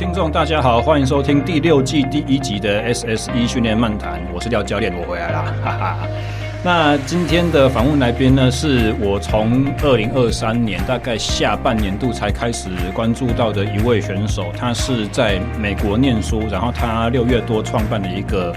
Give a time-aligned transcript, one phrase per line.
[0.00, 5.98] 听众大家好，欢迎收听第六季第一集的 SSE 训练漫谈，我是廖教练，我回来了， 哈哈。
[6.64, 18.54] 那今天的访问来宾呢，是我从二零二三年大概下半年度才开始关注到的一位选手，他是在美国念书，然后他六月多创办了一个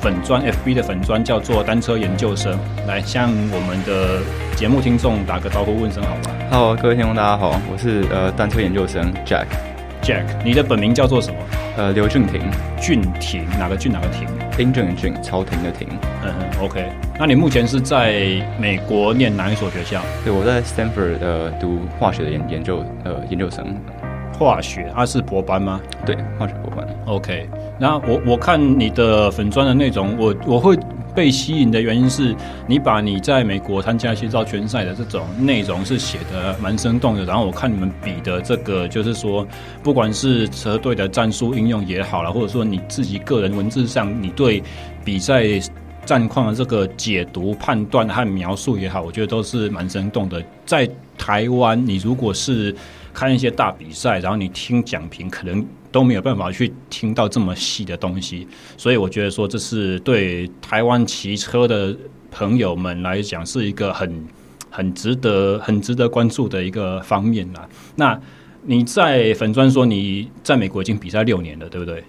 [0.00, 4.24] 粉专 FB 的粉专，叫做单车研究生，来向我们的
[4.56, 9.46] 节目听众打个招呼，问声好吗？Hello，各位听众大家好，我是呃单车研究生 Jack。
[10.04, 11.40] Jack，你的本名叫做什么？
[11.78, 12.42] 呃，刘俊廷。
[12.78, 14.28] 俊廷，哪个俊哪个廷？
[14.54, 15.88] 丁俊的俊，朝廷的廷。
[16.22, 16.86] 嗯嗯，OK。
[17.18, 18.12] 那你目前是在
[18.60, 20.02] 美国念哪一所学校？
[20.22, 23.74] 对，我在 Stanford 呃读化学的研研究呃研究生。
[24.38, 25.80] 化学，它、啊、是博班吗？
[26.04, 26.86] 对，化学博班。
[27.06, 27.48] OK。
[27.78, 30.76] 那我我看你的粉砖的内容，我我会。
[31.14, 32.34] 被吸引的原因是
[32.66, 39.46] 你把你在美国参加一些绕圈赛的这种内容是写得蛮生动的，然后我看你们比的这个就是说，
[39.82, 44.62] 不管是车队的战术应用也好了，或者说你自己个人文字上你对
[45.04, 45.44] 比赛
[46.04, 50.42] 战况的这个解读、判断和描述也好，我觉得都是蛮生动的。
[50.66, 52.74] 在台湾，你如果是
[53.12, 55.64] 看一些大比赛，然后你听讲评，可能
[55.94, 61.96] 都没有办法去听到这么细的东西，所以我觉得说这是对台湾骑车的
[62.32, 64.26] 朋友们来讲是一个很
[64.68, 67.68] 很值得很值得关注的一个方面啦。
[67.94, 68.20] 那
[68.62, 72.02] 你在粉专说你在美国已经比赛六年了，对不对？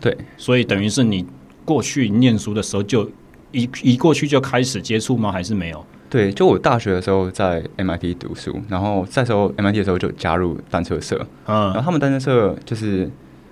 [0.00, 1.24] 对，所以等于是你
[1.64, 3.08] 过去念书的时候就
[3.52, 5.30] 一一过去就开始接触吗？
[5.30, 5.86] 还是没有？
[6.10, 13.08] 对，就我大学的时候在 MIT 读书，然后在时候 MIT 的时候就加入单车社，嗯，然后他们单车社就是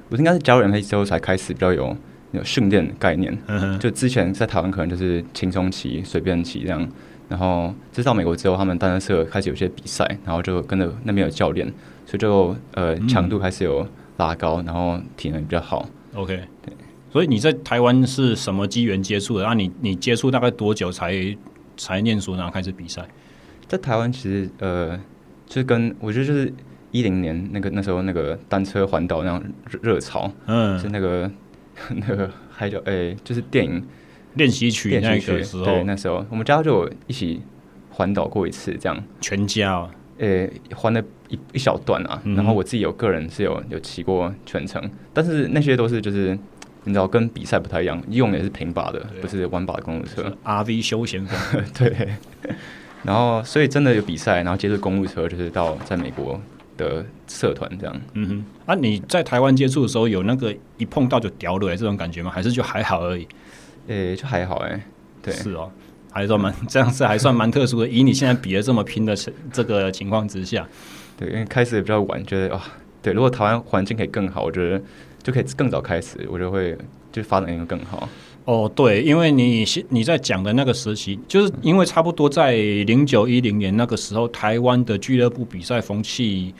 [0.08, 1.96] 我应该是加入 MIT 之后才开始比较有
[2.32, 3.36] 有训练概念，
[3.78, 6.88] 就之前在台湾可能就是轻松骑、随便骑这样，
[7.28, 11.66] 然后直到美国之后，他们单车社开始有些比赛，然后就跟着那边有教练，
[12.04, 15.88] 所以就呃强度开始有拉高，然后体能比较好。
[16.14, 16.72] OK，对，
[17.10, 19.42] 所以你在台湾是什么机缘接触的？
[19.42, 21.36] 然后你你接触大概多久才？
[21.78, 23.06] 才念书，然后开始比赛。
[23.68, 24.98] 在台湾，其实呃，
[25.44, 26.50] 就是跟我觉得就是
[26.90, 31.30] 一零年那个那时候那个单车环岛那样热热潮，嗯，是那个
[31.90, 33.82] 那个还有诶，就是电影
[34.34, 37.42] 练习曲那个时候，对，那时候我们家就一起
[37.90, 44.82] 环岛过一次，这样全家哦，诶，环了一一小段啊，然后我自己有个人是有有骑过全程，
[45.12, 46.38] 但是那些都是就是。
[46.88, 50.32] 你知道跟比赛不太一样，用的也是平把的，不是弯把的公路车。
[50.44, 52.10] RV 休闲风， 对。
[53.02, 56.40] 然后，所以真的有比赛，然后接触公路车，就是到在美国
[56.76, 58.00] 的社团这样。
[58.14, 58.44] 嗯哼。
[58.66, 62.30] 啊，你在台湾接触的时候，有那个一碰到就屌了这种感觉吗？
[62.30, 63.26] 还是就还好而已？
[63.88, 64.80] 诶、欸，就还好哎。
[65.22, 65.70] 对，是哦，
[66.12, 67.88] 还是说蛮这样是，还算蛮特殊的。
[67.88, 69.16] 以你现在比的这么拼的
[69.52, 70.68] 这个情况之下，
[71.16, 72.62] 对，因为开始也比较晚，觉得啊，
[73.02, 74.82] 对，如果台湾环境可以更好，我觉得。
[75.22, 76.78] 就可以更早开始，我就会
[77.10, 78.08] 就发展的更好。
[78.46, 86.54] 哦，对，因为你你在讲的那个时期，就是因为差不多在零九一零年那个时候，台湾的俱乐部比赛风气，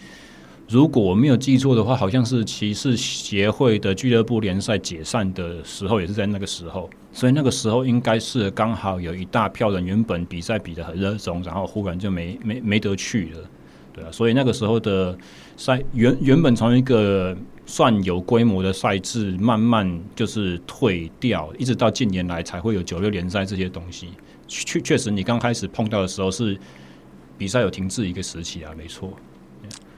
[0.69, 6.91] 如果我没有记错的话，好像是骑士协会的俱乐部联赛解散的时候，也是在那个时候。
[7.13, 13.39] 所以那个时候应该是刚好有一大票人原本比赛比得很热衷，然后忽然就没没没得去了，
[13.95, 14.09] 对啊。
[14.11, 15.17] 所以那个时候的
[15.57, 17.35] 赛原原本从一个
[17.67, 24.09] 算有规模的赛制，慢慢就是退掉，一直到近年来才会有九六联赛这些东西。
[24.47, 26.57] 确确实，你刚开始碰到的时候是
[27.37, 29.13] 比赛有停滞一个时期啊，没错。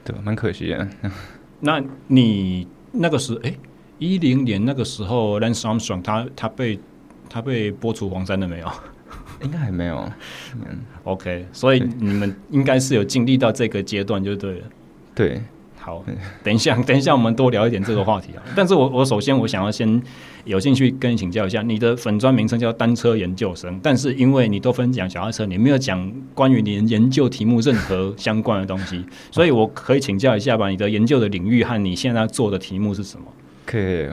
[0.03, 0.87] 对，蛮可惜的。
[1.59, 3.55] 那你那个时，哎，
[3.99, 6.79] 一零年那个时候，Lance Armstrong 他他被
[7.29, 8.71] 他被播出黄山了没有？
[9.43, 10.11] 应该还没有。
[10.55, 14.67] 嗯， OK，所以你们应该是有经历到这个阶段就对了。
[15.13, 15.39] 对。
[15.79, 16.03] 好，
[16.43, 18.43] 等一下，等一下，我们多聊一点这个话题啊。
[18.55, 20.01] 但是我我首先我想要先
[20.43, 30.69] 有兴趣跟你请教一下，你的粉专名称叫单车研究生，但是因为你都分享小踏车，你没有讲关于你研究题目任何相关的东西， 所以我可以请教一下吧？
[30.69, 33.25] 你的研究的领域和你现在做的题目是什么？
[33.65, 34.07] 可以，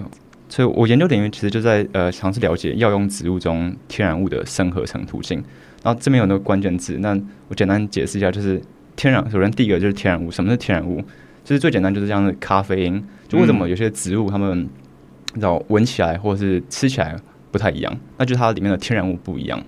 [0.49, 5.43] 所以我研究领域其实就在呃尝试了解药用植物中天然物的生合成途径。
[5.82, 7.17] 然后这边有那个关键字，那
[7.49, 8.61] 我简单解释一下，就是
[8.96, 9.31] 天然。
[9.31, 11.02] 首先第一个就是天然物，什么是天然物？
[11.46, 14.69] 其实最简单就是这样的咖啡因，就为什么有些植物它们，
[15.32, 17.14] 你知道闻起来或者是吃起来
[17.52, 19.62] 不太一样，那就是它里面的天然物不一样。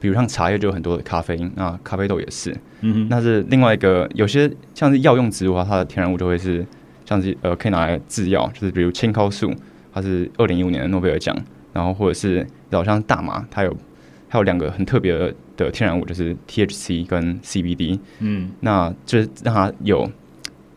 [0.00, 2.50] 比如像茶叶就有很多的咖啡因，那咖啡豆也是。
[2.80, 6.66] 嗯哼，那是另外一个，有些像是药用植物啊，它的天然物就会是
[7.04, 9.54] 像是呃可以拿来制药，就是比如青蒿素，
[9.94, 11.32] 它是二零一五年的诺贝尔奖，
[11.72, 13.76] 然后或者是好像大麻，它有
[14.28, 15.12] 还有两个很特别
[15.56, 18.00] 的天然物，就是 THC 跟 CBD。
[18.18, 20.10] 嗯，那就是让它有。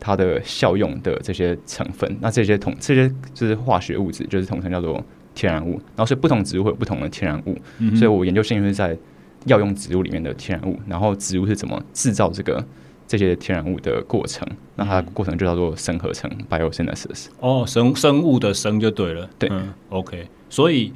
[0.00, 2.16] 它的效用的这些成分。
[2.20, 5.00] 那这些统这些就是化学物质，就是统称叫做
[5.34, 5.72] 天然物。
[5.94, 8.96] 然后所以不同植物会有不同的天然物，嗯、所以我研究兴趣是在
[9.44, 12.64] 药用植物里面的天然物，然后植物是怎么制造这个
[13.06, 14.48] 这些天然物的过程。
[14.74, 17.26] 那它的过程就叫做生合成 （biosynthesis）。
[17.40, 19.28] 哦，生生物的生就对了。
[19.38, 20.26] 对、嗯、，OK。
[20.48, 20.92] 所以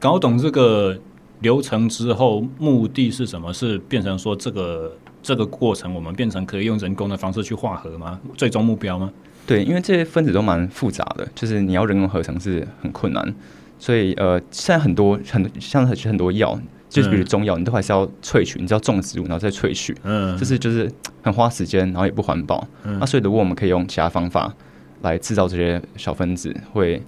[0.00, 0.98] 搞懂这个
[1.40, 3.52] 流程之后，目的是什么？
[3.52, 4.96] 是变成说这个。
[5.26, 8.20] 这个过程我们变成可以用人工的方式去化合吗？
[8.36, 9.12] 最终目标吗？
[9.44, 13.34] 对，因为这些分子都蛮复杂的，就是你要人工合成是很困难，
[13.76, 16.56] 所以呃，现在很多很像很多药，
[16.88, 20.88] 就是比如中药，你都还是要萃取，你知道种植物然后再萃取，嗯，就是就是
[21.22, 22.64] 很花时间，然后也不环保。
[22.84, 24.54] 嗯，那所以如果我们可以用其他方法
[25.02, 27.02] 来制造这些小分子，会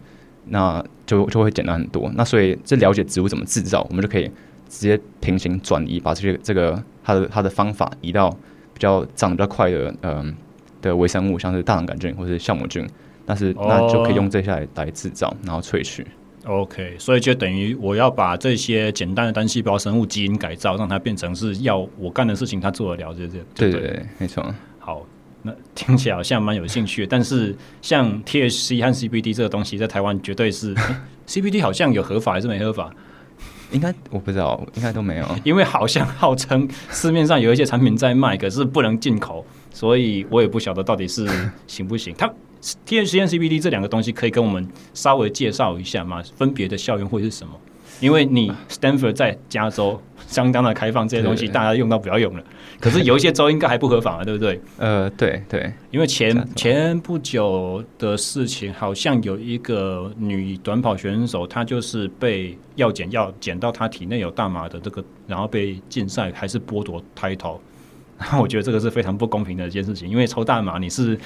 [0.47, 2.11] 那就就会简单很多。
[2.17, 4.29] 那所以这了解植物怎么制造，我们就可以
[4.69, 6.83] 直接平行转移，把这些这个。
[7.09, 8.29] 它的它的方法移到
[8.75, 10.35] 比较长得比较快的嗯、呃、
[10.83, 12.87] 的微生物，像是大肠杆菌或是酵母菌，
[13.25, 16.07] 但是那就可以用这些来来制造，然后萃取。
[16.45, 23.27] OK，所以就等于我要把这些简单的单细胞生物基因改造，让它变成是要我干的事情，它做得了，对
[23.57, 24.45] 对对，没错。
[24.79, 25.07] 好，
[25.41, 30.75] 那听起来好像蛮有兴趣的，但是像 THC 和 CBD 这个东西，在台湾绝对是
[31.27, 32.95] CBD 好像有合法还是没合法？
[33.71, 41.29] 应该我不知道，应该都没有，因为好像号称市面上有一些产品在卖，可是不能进口，所以我也不晓得到底是
[41.67, 42.15] 行不行。
[42.17, 42.33] 它
[42.87, 46.23] THC 和 CBD 这两个东西可以跟我们稍微介绍一下吗？
[46.37, 47.53] 分别的效用会是什么？
[48.01, 52.45] 因为你 Stanford 在加州相当的开放，这些东西大家用到不要用了。
[52.81, 54.61] 可是有一些州应该还不合法啊，对不对？
[54.79, 67.59] 呃，对对，因为前前不久的事情，好像有一个女短跑选手，她就是被药检药检到她体内有大麻的这个，然后被禁赛，还是剥夺 title。
[68.41, 71.17] 我觉得这个是非常不公平的一件事情，因为抽大麻你是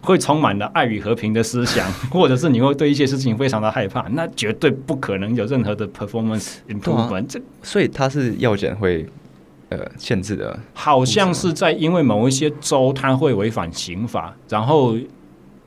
[0.00, 7.26] 会充满了爱与和平的思想， 或者是你会对一些事情非常的害怕，那绝对不可能有任何的 performance improvement。
[7.28, 9.06] 这所以它是药检会
[9.76, 14.96] 呃限制的，好像是在因为某一些州它会违反刑法，然后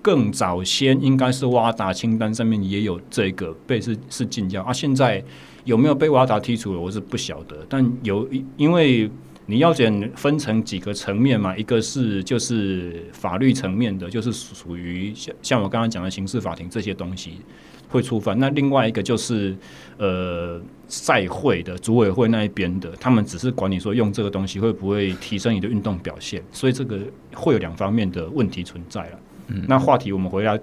[0.02, 5.24] 更早先应该是瓦达清单上面也有这个被是是禁交啊，现在
[5.64, 9.10] 有没有被瓦达剔除了，我是不晓得，但有因为。
[9.48, 11.56] 你要检分成几个层面嘛？
[11.56, 17.38] 一个是就是法律层面的，就是属于像像我刚刚讲的刑事法庭这些东西
[17.88, 18.38] 会触犯。
[18.40, 19.56] 那另外一个就是
[19.98, 27.00] 呃赛会的组委会那一边的，他们只是管你说用这个东西会不会提升你的运动表现，所以这个
[27.34, 29.20] 会有两方面的问题存在了。
[29.50, 30.60] 嗯，那话题我们回来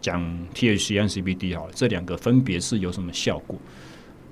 [0.00, 0.20] 讲
[0.52, 3.56] THC 和 CBD 好了，这两个分别是有什么效果？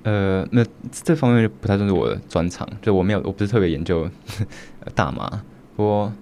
[0.03, 4.09] 呃，那这方面就不太算是我的专长，就我没有，我不是特别研究
[4.93, 5.41] 大麻。
[5.75, 6.13] 不过，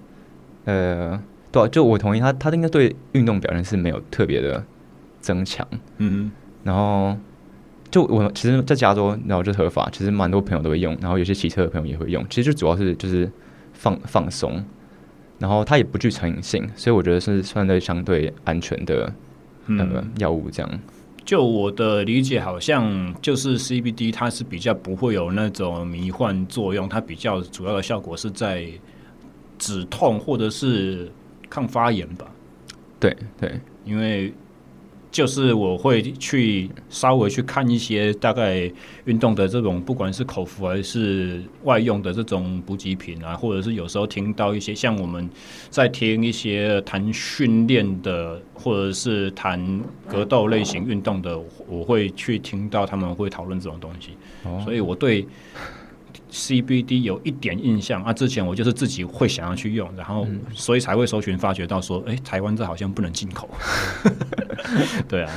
[0.65, 1.19] 呃，
[1.51, 4.63] 对啊，就我同意他，他应该对运动表现是没有特别的
[5.19, 5.67] 增强。
[5.97, 6.31] 嗯嗯。
[6.63, 7.17] 然后，
[7.89, 12.23] 就我其实，在加州，然后就合法，其实蛮多朋友都会用，然后有些骑车的朋友也会用。
[12.29, 13.29] 其实就主要是就是
[13.73, 14.63] 放放松，
[15.39, 19.11] 然后它也不具成瘾性，所以我觉得是算在相对安全的
[19.67, 20.79] 呃药物这样。
[21.31, 28.67] 就我的理解，好像就是 CBD，它是比较不会有那种迷幻作用，它比较主要的效果是在
[29.57, 31.09] 止痛或者是
[31.49, 32.29] 抗发炎吧。
[32.99, 34.33] 对对，因为。
[35.11, 38.71] 就是我会去稍微去看一些大概
[39.03, 45.29] 运动的这种，不管是口服还是外用的这种补给品啊，或者是有时候听到一些像我们
[45.69, 51.37] 在听一些谈训练的，或者是谈格斗类型运动的，
[51.67, 54.11] 我会去听到他们会讨论这种东西，
[54.63, 55.27] 所以我对。
[56.31, 63.49] CBD 有一点印象啊，之前我就是自己会想要去用，然后所以才会搜寻发觉到说，哎、欸，台湾这好像不能进口。
[65.07, 65.31] 对啊，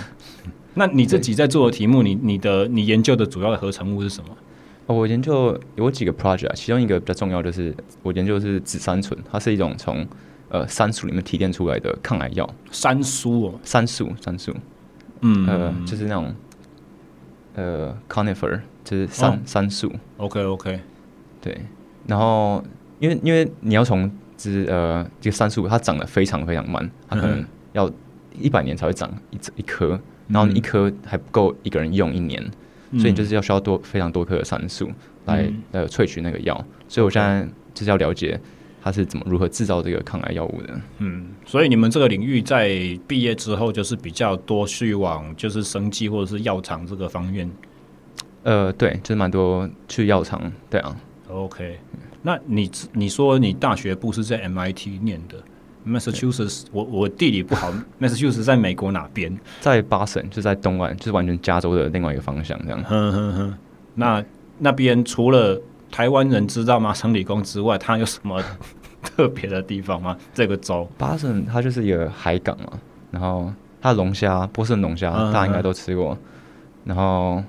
[0.74, 4.36] 那你自己在做的题目，你你的你研究的主要的合成物是什么？
[4.86, 10.06] 哦，我研究有几个 project，其中一个比较重要就是我研究的是紫杉醇，它是一种从
[10.50, 12.48] 呃杉树里面提炼出来的抗癌药。
[12.70, 14.54] 杉树哦，杉树，杉树，
[15.22, 16.34] 嗯，呃，就是那种
[17.54, 18.60] 呃 conifer。
[18.84, 20.78] 就是杉杉树，OK OK，
[21.40, 21.58] 对，
[22.06, 22.62] 然后
[22.98, 24.06] 因为因为你要从
[24.36, 27.42] 就是呃这个杉树它长得非常非常慢，它可能
[27.72, 27.90] 要
[28.38, 32.44] 一百年才会长一一棵，然后你一棵还不够一个人用一年，
[32.90, 34.90] 嗯、所以你就是要需要多非常多棵的杉树
[35.24, 38.38] 来呃萃取那个药，所以我现在就是要了解
[38.84, 40.78] 它是怎么如何制造这个抗癌药物的。
[40.98, 42.68] 嗯，所以你们这个领域在
[43.08, 47.50] 毕业之后就是比较多去往就是生技或者是药厂这个方面。
[48.42, 50.94] 呃，对，就是蛮多去药厂，对啊。
[51.30, 51.78] OK，
[52.20, 55.42] 那你你说你大学部是在 MIT 念的
[55.86, 59.34] ，Massachusetts，我我地理不好， Massachusetts 在美国哪边？
[59.62, 62.84] 在巴省，就在东岸，就是完全加州的另外一个方向，这样。
[62.84, 63.54] 哼哼哼。
[63.94, 64.22] 那
[64.58, 65.58] 那边除了
[65.94, 68.42] 台湾人知道麻省理工之外，它有什么
[69.00, 70.16] 特别的地方吗？
[70.34, 70.88] 这个州？
[70.98, 72.72] 巴省它就是一个海港嘛，
[73.12, 73.48] 然后
[73.80, 76.18] 它的龙虾，波士顿龙虾，大家应该都吃过。
[76.84, 77.40] 然后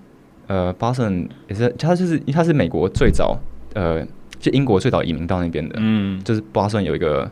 [0.46, 3.36] 呃，巴省也是，它就是它是美国最早
[3.74, 4.06] 呃，
[4.40, 7.28] 就英国最早移民到那边的，嗯，就是巴省有一个。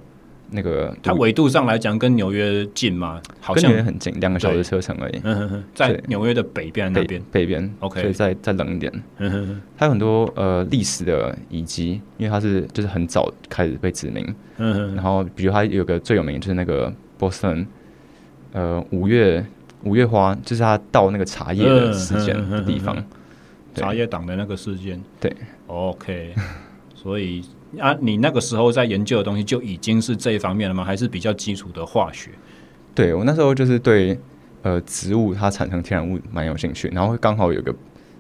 [0.53, 3.21] 那个它纬度上来讲跟纽约近吗？
[3.41, 5.19] 好像跟纽约很近，两个小时车程而已。
[5.23, 7.73] 嗯哼哼，在纽约的北边那边，北边。
[7.79, 8.91] OK，所以再再冷一点。
[9.17, 14.23] 嗯哼哼，它有很多呃历史的遗迹，因为它是就是很早开始被殖民。
[14.57, 14.95] 嗯哼。
[14.95, 17.67] 然后比如它有个最有名就是那个波士顿，
[18.53, 19.43] 呃五月
[19.83, 23.03] 五月花，就是它倒那个茶叶的时间的地方，
[23.73, 25.01] 茶叶党的那个事件。
[25.19, 25.35] 对
[25.67, 26.33] ，OK，
[26.93, 27.43] 所以。
[27.79, 30.83] 啊，你那个时候在研究的东西就已经是这一方面了吗？
[30.83, 32.29] 还是比较基础的化学？
[32.93, 34.17] 对，我那时候就是对
[34.61, 37.73] 呃植物它产生天然物蛮有兴趣，然后刚好有个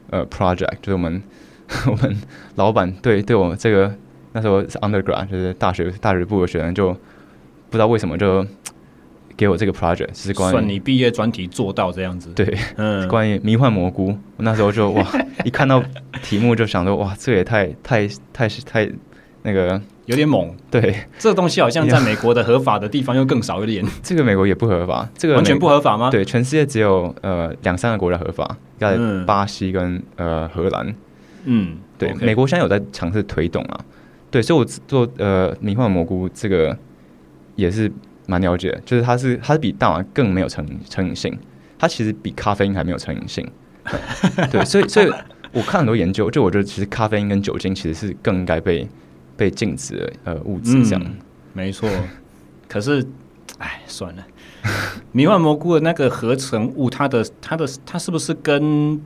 [0.09, 1.21] 呃 project，就是我们
[1.85, 2.17] 我们
[2.55, 3.93] 老板对对我们这个
[4.31, 8.45] 那时候是 undergrad，就是大学大学部的学生，就不知道为什么就
[9.37, 12.31] 给我这个 project，就是关于算你毕业专题做到这样子。
[12.33, 14.07] 对， 嗯，关于迷幻蘑菇，
[14.37, 15.05] 我那时候就哇，
[15.45, 15.83] 一看到
[16.23, 18.89] 题目就想说哇，这也太太太是太。
[19.43, 23.85] 太那个有点猛，对，这个东西好像在美国的合法的地方又更少一点。
[24.01, 26.09] 这个美国也不合法，这个完全不合法吗？
[26.09, 30.93] 对，全世界只有呃两三个国家合法，在巴西跟呃荷兰。
[31.45, 32.25] 嗯，对，okay.
[32.25, 33.79] 美国现在有在尝试推动啊。
[34.31, 36.77] 对，所以我做呃迷幻蘑菇这个
[37.55, 37.91] 也是
[38.25, 41.37] 蛮了解，就是它是它是比大麻更没有成成瘾性，
[41.77, 43.45] 它其实比咖啡因还没有成瘾性。
[44.51, 45.11] 对，所以所以
[45.51, 48.87] 我看很多研究，就我觉得其实咖啡因跟酒精其实是更应该被。
[49.35, 51.15] 被禁止的呃物质这样，嗯、
[51.53, 51.89] 没错。
[52.67, 53.05] 可是，
[53.59, 54.25] 哎，算了。
[55.11, 58.99] 迷幻蘑菇的那个合成物，它的它的它是不是跟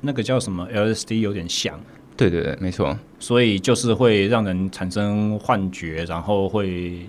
[0.00, 1.78] 那个叫什么 LSD 有点像？
[2.16, 2.96] 对对对，没错。
[3.18, 7.06] 所以就是会让人产生幻觉，然后会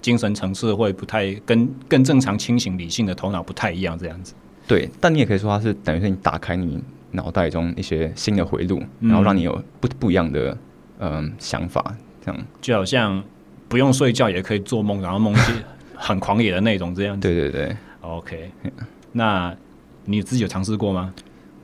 [0.00, 4.34] 精神层次会不太跟跟正常清醒理性的头脑不太一样，这样子。
[4.68, 10.56] 对，但你也可以说它是等于是你打开你脑袋中一些新的回路，然后让你有不不一样的。
[11.02, 13.22] 嗯，想法这样就好像
[13.68, 15.54] 不用睡觉也可以做梦，然后梦境
[15.94, 17.26] 很狂野的那种这样子。
[17.26, 18.50] 对对对，OK。
[19.12, 19.54] 那
[20.04, 21.14] 你自己有尝试过吗？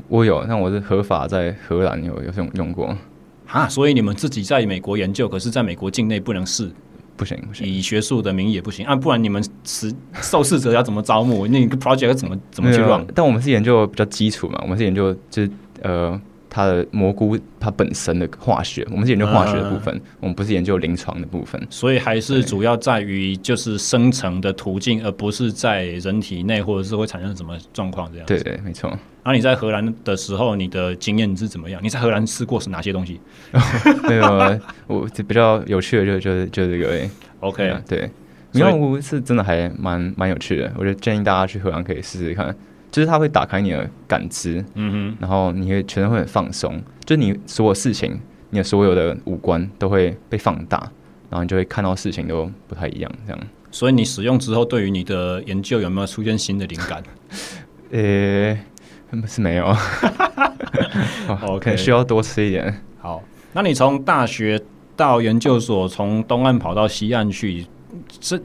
[0.08, 2.96] 我有，那我是合法在荷兰有有用用过。
[3.46, 6.70] 啊，所以你们自己在美国研究，可是在美国境内不能试，
[7.16, 11.46] 不行不行，以学术的名义也不行啊，不然你们实受试者要怎么招募？
[11.48, 13.06] 那个 project 要怎么怎么去 run？
[13.14, 15.50] 但我们是研究比较基础嘛，我们是研究就是
[15.82, 16.18] 呃。
[16.48, 28.26] 它的蘑菇它本身的化学，我们是研究化学的部分，嗯、我们不是研究临床的部分，所以还是主要在于就是生成的途径，而不是在人体内或者是会产生什么状况这样。
[28.26, 28.90] 对对，没错。
[29.24, 31.80] 那、啊、你在荷兰的时候，你的经验是怎么样？
[31.82, 33.20] 你在荷兰吃过是哪些东西？
[34.08, 37.10] 没有，我比较有趣的就就是就这个诶。
[37.40, 38.08] OK，对，
[38.52, 42.54] 迷幻蘑菇是真的还蛮蛮有趣的，我觉得建议大家去荷兰可以试试看。
[42.90, 48.18] 就是它会打开你的感知，嗯哼，然后你会全身会很放松，就你所有事情，
[48.50, 50.78] 你的所有的五官都会被放大，
[51.28, 53.40] 然后你就会看到事情都不太一样，这样。
[53.70, 57.02] 所以你使用之后，对于你的研究有没有出现新的灵感？
[57.90, 58.58] 呃、欸，
[59.26, 59.66] 是没有，
[61.28, 62.82] 哦，可能需要多吃一点。
[62.98, 64.60] 好，那你从大学
[64.96, 67.66] 到研究所，从东岸跑到西岸去，
[68.20, 68.40] 这。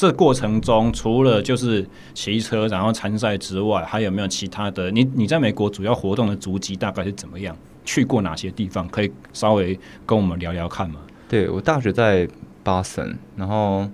[0.00, 4.90] 这过程中，除了就是骑车然后参赛之外，还有没有其他的？
[4.90, 7.54] 你你在美国主要活动的足迹大概是怎么样？
[7.84, 8.88] 去过哪些地方？
[8.88, 11.00] 可以稍微跟我们聊聊看吗？
[11.28, 12.26] 对，我大学在
[12.64, 13.86] 巴森，然后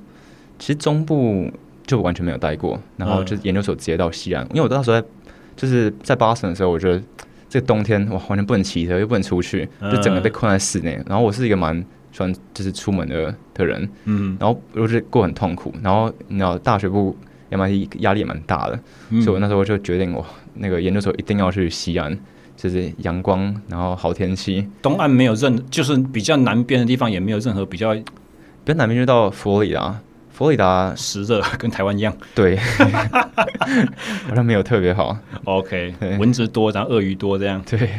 [0.61, 1.51] 其实中部
[1.85, 4.45] 就完全没有待过，然后就研究所直接到西安。
[4.45, 5.05] 嗯、因为我那时在
[5.57, 7.03] 就是在巴森的时候，我觉得
[7.49, 11.03] 这个冬天哇，完全不能骑车，又不能出去，就整个被困在室内。
[11.09, 11.85] 然后我是一个蛮。
[12.17, 17.15] 算就是出门的的人，嗯，然后我觉得过很痛苦，然后你知道大学部
[17.51, 18.81] MIT 压力也蛮大的，
[19.11, 22.19] 嗯，所以我那时候就决定，我那个研究所一定要去西安，
[22.57, 24.67] 就是阳光，然后好天气。
[24.81, 28.03] 东岸没有任，就是比较南边的地方也没有任何比较，比
[28.65, 32.57] 较南边就到佛罗里达，佛罗里达湿热跟台湾一样，对，
[34.27, 35.15] 好像没有特别好。
[35.45, 37.91] OK，蚊子多，然后鳄鱼多这样，对。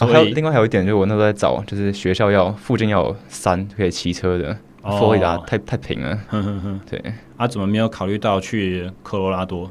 [0.00, 4.56] 哦、还有另外还有一点，就是我那时候在找，就是学校要附近要有山可以骑车的。
[4.82, 6.80] 佛罗里达太太平了，哼哼哼。
[6.88, 7.02] 对，
[7.36, 9.68] 啊，怎么没有考虑到去科罗拉多？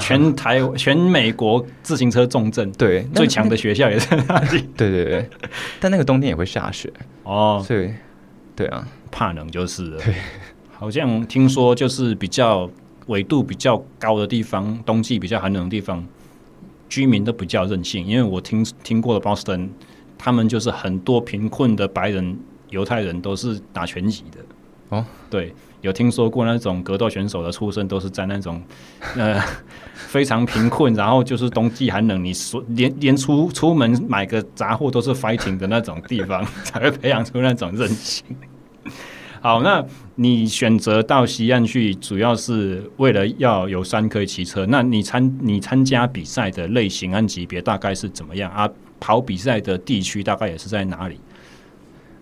[0.00, 4.68] 全台全美国自行车重镇，对，最强的学校也在那里。
[4.76, 5.30] 对对对，
[5.78, 6.92] 但那个冬天也会下雪
[7.24, 7.90] 哦，所以
[8.56, 9.98] 对啊，怕冷就是了。
[9.98, 10.14] 对，
[10.72, 12.68] 好像听说就是比较
[13.06, 16.02] 纬度比较高的地方，冬季比较寒冷的地方，
[16.90, 18.04] 居民都比较任性。
[18.04, 19.70] 因为我听听过的 Boston，
[20.18, 24.38] 他们就是很多贫困的白人犹太人都是打拳击的。
[24.90, 28.60] 哦，对，有听说过那种格斗选手的出身都是在那种
[29.14, 29.40] 呃
[29.94, 38.26] 非常贫困，然后就是冬季寒冷，你说连连出出门买个杂货都是 fighting 的那种地方，才会培养出那种韧性。
[39.40, 39.82] 好，那
[40.16, 44.66] 你选择到西岸去，主要是为了要有山可以骑车。
[44.66, 48.68] 那你参你参加比赛的类型和级别大概是怎么样啊？
[49.00, 51.18] 跑比赛的地区大概也是在哪里？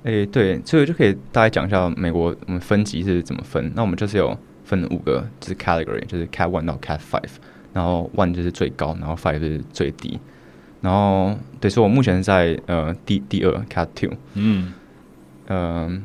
[0.05, 3.73] 诶、欸，对，这个就可以大概讲一下美国我们分级是怎么分。
[3.75, 7.29] 那我们就是有分五个，就是 category，就是 cat one 到 cat five，
[7.73, 10.21] 然后 one 就是最高，然后 five 就是最低。
[10.81, 14.13] 然后对，所以我目前是在呃第第二 cat two。
[14.35, 14.73] 嗯，
[15.49, 16.03] 嗯、呃，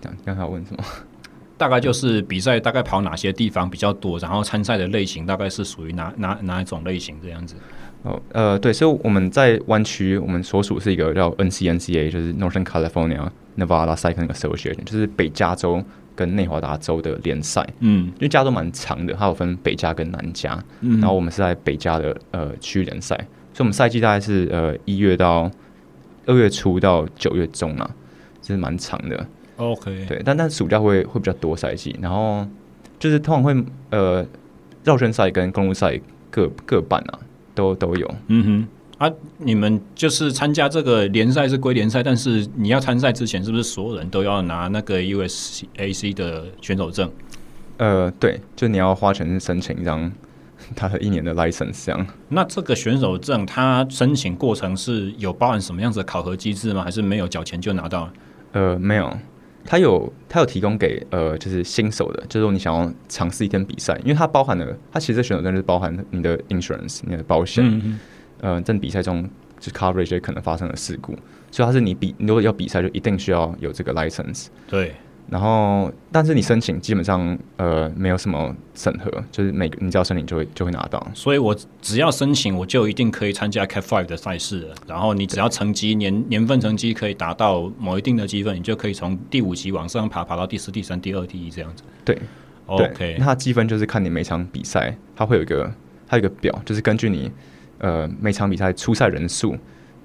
[0.00, 0.84] 讲刚才问什么？
[1.58, 7.56] 大概就是比赛大概跑哪些地方比较多，然后参赛的类型大概是属于哪哪哪一种类型这样子。
[8.02, 13.26] 哦，呃，对，所以我们在湾区，我们所属是一个叫 NCNCA，就是 Northern California
[13.56, 15.82] Nevada Cycling Association，就是北加州
[16.14, 17.66] 跟内华达州的联赛。
[17.80, 20.62] 嗯，因为加州蛮长的，它有分北加跟南加。
[20.82, 23.16] 嗯，然后我们是在北加的呃区域联赛，
[23.54, 25.50] 所以我们赛季大概是呃一月到
[26.26, 27.90] 二月初到九月中啊，
[28.42, 29.26] 就是蛮长的。
[29.56, 32.46] OK，对，但但暑假会会比较多赛季，然后
[32.98, 34.26] 就是通常会呃
[34.84, 37.18] 绕圈赛跟公路赛各各半啊。
[37.56, 47.10] 都都有，嗯哼，啊，你们就是参加这个联赛是归联赛，但是你要参赛之前，是不是所有人都要拿那个 USAC 的选手证？
[47.78, 50.12] 呃，对，就你要花钱申请一张
[50.74, 52.06] 他的一年的 license 这样。
[52.28, 56.84] 那这个选手证，他申请过程是有包含什么样子的考核机制吗？
[56.84, 58.12] 还是没有缴钱就拿到了？
[58.52, 59.10] 呃，没有。
[59.66, 68.00] 他有，它有提供给呃，就是新手的，就是说你想要尝试一天比赛，因为它包含了，它其实选手证就是包含你的 insurance，你的保险，嗯嗯
[68.40, 71.12] 呃，在比赛中就 coverage 可能发生的事故，
[71.50, 74.46] 所以它是你比，你如果要比赛，就一定需要有这个 license。
[74.68, 74.94] 对。
[75.28, 81.04] 然后，但是你申请基本上呃没有什么审核，就是每个你只要申请就会就会拿到。
[81.14, 84.74] 所以我只要申请，我就一定可以参加 Cat Five 的赛事了。
[84.86, 91.82] 然后你只要成绩年年份成绩可以达到某一定的积分，你就可以从第五级往上爬，爬到第四、第三、第二、第一这样子。
[92.04, 92.16] 对
[92.66, 93.16] ，OK。
[93.18, 95.68] 那它积分就是看你每场比赛，它会有一个
[96.06, 97.28] 它有一个表，就是根据你
[97.78, 99.56] 呃每场比赛出赛人数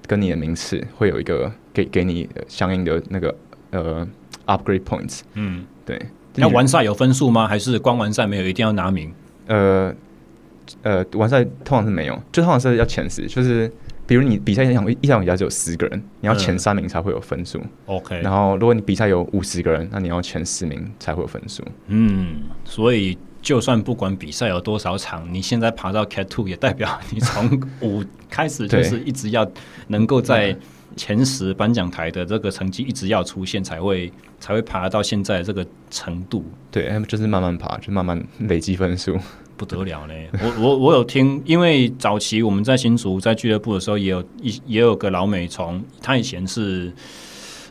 [0.08, 3.32] 跟你的名次，会有一个给给你相应的那个
[3.70, 4.08] 呃。
[4.56, 6.00] Upgrade points，嗯，对。
[6.34, 7.46] 那完赛有分数吗？
[7.46, 8.46] 还是光完赛没有？
[8.46, 9.12] 一定要拿名？
[9.46, 9.94] 呃
[10.82, 13.26] 呃，完赛通常是没有，就通常是要前十。
[13.26, 13.70] 就是
[14.06, 17.60] 比如你比赛一场一场比赛只有十个人，你要前三名才会有分数。
[17.84, 18.18] OK。
[18.22, 21.62] 然后如果你比赛有五十个人，那你要前十名才会有分数。
[21.88, 29.46] 嗯，所以就算不管比赛有多少场，你现在爬到 Cat Two 也代表你从五开始就是一直要
[29.88, 30.56] 能够在。
[30.96, 36.44] 前十颁奖台的这个成绩一直要出现，才会才会爬到现在这个程度。
[36.70, 39.18] 对，就是慢慢爬，就慢慢累积分数，
[39.56, 40.28] 不得了嘞！
[40.40, 46.92] 我我我有听，因为早期我们在新竹在俱乐部的时候，也有一也有个老美从他以前是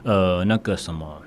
[0.04, 1.22] 呃那个什么，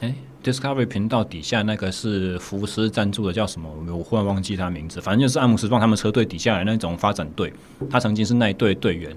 [0.00, 3.70] 哎，Discovery 频道底下那个是福斯赞助的，叫什么？
[3.88, 7.52] 我忽然忘记他名字，反正就是阿姆斯壮他们车队底下的那种发展队，
[7.90, 9.14] 他曾经是那一队队员。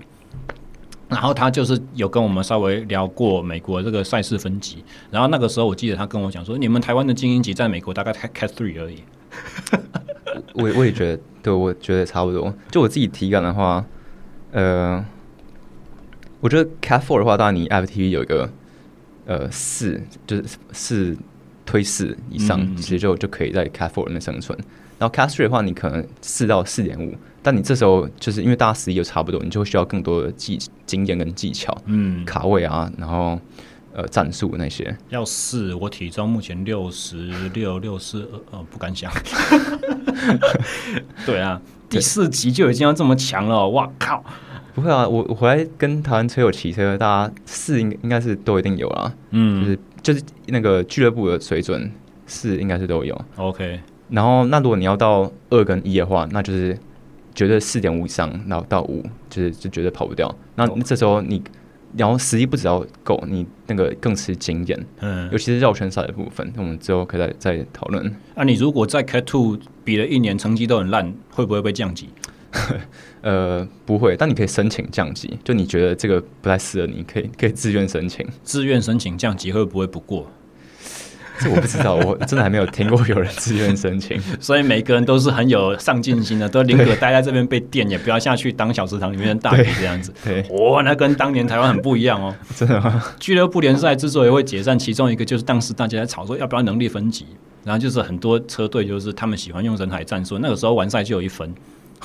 [1.10, 9.04] 然后他就是有跟我们稍微聊过美国这个赛事分级，然后那个时候我记得他跟我讲说，你们台湾的精英级在美国大概 Cat Three 而已。
[10.54, 12.54] 我我也觉得，对，我觉得差不多。
[12.70, 13.84] 就我自己体感的话，
[14.52, 15.04] 呃，
[16.40, 18.50] 我觉得 Cat Four 的话，当然你 FTV 有一个
[19.26, 21.18] 呃四，就是四
[21.66, 24.58] 推四以上，嗯、其实就就可以在 Cat Four 里面生存。
[25.00, 27.16] 然后 Three 的话，你可能四到四点五。
[27.42, 33.40] 但你这时候就是因为大家实力又差不多，你就会需要更多的技经验跟技巧，嗯，卡位啊，然后
[33.94, 34.94] 呃战术那些。
[35.08, 37.18] 要四，我体重目前六十
[37.54, 39.10] 六六四二，呃，不敢想。
[41.26, 44.22] 对啊，第四级就已经要这么强了，哇靠！
[44.76, 51.90] 不会啊，我我回来跟台湾车友骑车，大家四应应该是都一定有啊，嗯，就是就是那个俱乐部的水准
[52.28, 53.20] 四应该是都有。
[53.38, 53.80] OK，
[54.10, 56.78] 然后那如果你要到二跟一的话，那就是。
[57.36, 60.36] 绝对四点五以上，然后到五，就是就绝对跑不掉。
[60.56, 61.42] 那这时候你，
[61.96, 68.04] 然后实力不只要够，你那个更吃经验，嗯，尤其是绕圈赛的部分，我们之后可以再再讨论。
[68.36, 72.10] 那、啊、你如果在 Cat Two 比了一年，成绩都很烂，会不会被降级？
[73.22, 78.28] 呃，不会，但你可以申请降级，就你觉得这个不太适合你，可以可以自愿申请。
[78.44, 80.30] 自愿申请降级会不会不过？
[81.40, 84.22] 这我不知道，我真的还没有听过有人自愿申请。
[84.40, 90.14] 所以每个人都是很有上进心的，都宁可待在这边被电，也不要下去当小食堂里面的大爷这样子。
[90.24, 92.36] 对，哇，那跟当年台湾很不一样哦。
[92.56, 93.04] 真的吗？
[93.20, 97.26] 俱乐部联赛之所以会解散，其中一个就是当时大家在吵说要不要能力分级，
[97.64, 101.54] 然后就是很多车队就是他们喜欢用人海战术，那个时候完赛就有一分。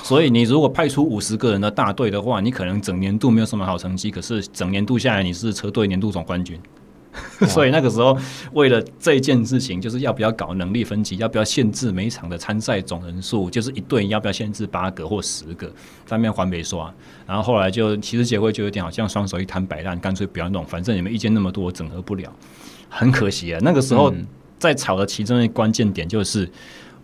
[0.03, 6.59] 所以你如果派出五十个人的大队的话，你可能整年度没有什么好成绩，可是整年度下来你是车队年度总冠军。
[7.47, 8.17] 所以那个时候，
[8.53, 15.71] 为了这件事情，就是要不要搞能力分级，要不要限制每一场的参赛总人数，就是一队要不要限制八个或十个，
[16.07, 16.93] 上面还没刷。
[17.25, 22.31] 然后后来就其实协会就有点好像双手一摊摆烂，干脆不要弄，反正你们意见那么多，整合不了，
[22.89, 23.59] 很可惜啊。
[23.61, 24.13] 那个时候
[24.57, 26.49] 在吵的其中一关键点就是，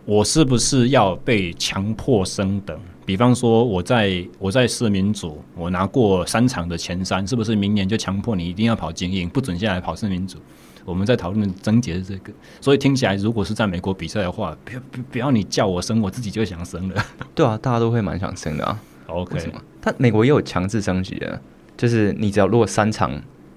[0.04, 2.78] 我是不是要被强迫升等？
[3.04, 10.38] 比方说，我在我在市民组，我拿过三场的前三，是不是明年就强迫你一定要跑精英，不准下来跑市民组？
[10.84, 17.04] 我们在讨论症结是这个，所以听起来，如果是在美国比赛的话，不要不要你叫我升，我自己就想升了。
[17.34, 18.80] 对啊，大家都会蛮想升的啊。
[19.06, 19.38] OK，
[19.80, 21.40] 但美国也有强制升级的，
[21.76, 23.12] 就是你只要如果三场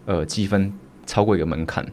[0.06, 0.72] 呃积分
[1.06, 1.86] 超过一个门槛，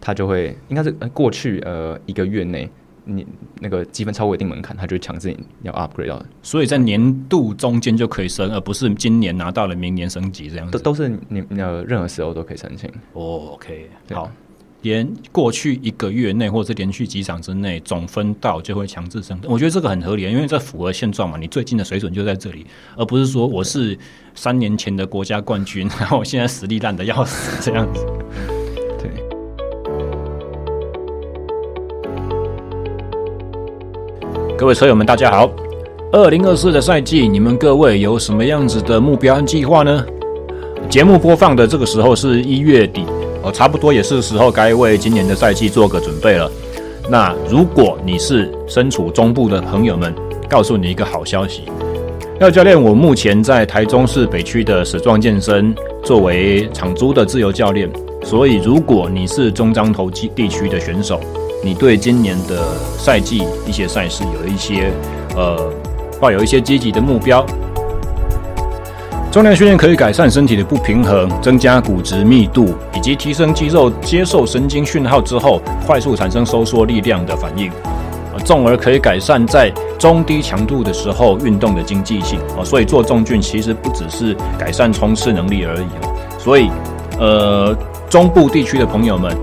[0.00, 2.70] 他就会应该是过去呃一个月内。
[3.04, 3.26] 你
[3.60, 6.24] 那个积分超过一定门槛，他就强制你要 upgrade 到。
[6.42, 10.72] 所以在年度中间就可以升，而不是今年拿到了明年升级这样子。
[10.72, 12.90] 都都是你呃任何时候都可以申请。
[13.12, 14.30] Oh, OK，好，
[14.82, 19.38] 连过去一个月内或者是连续几场之内总分到就会强制升。
[19.44, 21.36] 我觉得这个很合理，因为这符合现状嘛。
[21.38, 23.98] 你最近的水准就在这里，而不是说我是
[24.34, 28.06] 三年前的国家冠军， 然后我现在实力烂的要死这样子。
[34.56, 35.50] 各位车友们，大家好！
[36.12, 40.06] 二零二四的赛季，你们各位有什么样子的目标和计划呢？
[40.88, 43.04] 节目播放的这个时候是一月底，
[43.42, 46.48] 哦，差不多也是时候该为今年的赛季做个准备了。
[47.10, 50.14] 那如果你是身处中部的朋友们，
[50.48, 51.62] 告诉你一个好消息，
[52.38, 57.90] 廖教练，我目前在台中市北区的史壮健身作为场租的自由教练，
[58.22, 61.20] 所以如果你是中彰投机地区的选手。
[61.64, 64.92] 你对今年的赛季一些赛事有一些
[65.34, 65.72] 呃
[66.20, 67.44] 抱有一些积极的目标。
[69.32, 77.70] 重量训练可以改善身体的不平衡，增加骨质密度，以及提升肌肉接受神经讯号之后快速产生收缩力量的反应。
[77.70, 82.38] 啊，从而可以改善在中低强度的时候运动的经济性。
[82.58, 85.86] 啊，所以做重训其实不只是改善冲刺能力而已。
[86.38, 86.70] 所以，
[87.18, 87.74] 呃，
[88.10, 89.34] 中部地区的朋友们。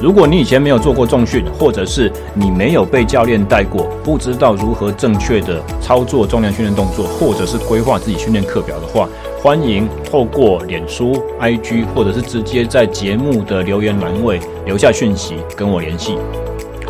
[0.00, 9.08] 如果你以前没有做过重训，或者是你没有被教练带过，不知道如何正确的操作重量训练动作，或者是规划自己训练课表的话，
[9.42, 16.16] 欢迎透过脸书、IG，或者是直接在节目的留言栏位留下讯息跟我联系。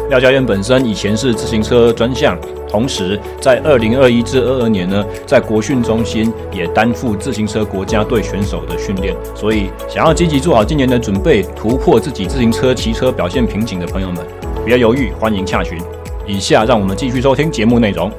[0.08, 2.38] 廖教练本身以前是自行车专项。
[2.70, 9.16] 同时，在二零二一至二二年呢，在国训中心也担负自行车国家队选手的训练。
[9.34, 14.18] 所以，想要积极做好今年的准备，突破自己自行车骑车表现瓶颈的朋友们，
[14.62, 15.78] 不要犹豫，欢迎洽询。
[16.26, 18.10] 以下让我们继续收听节目内容。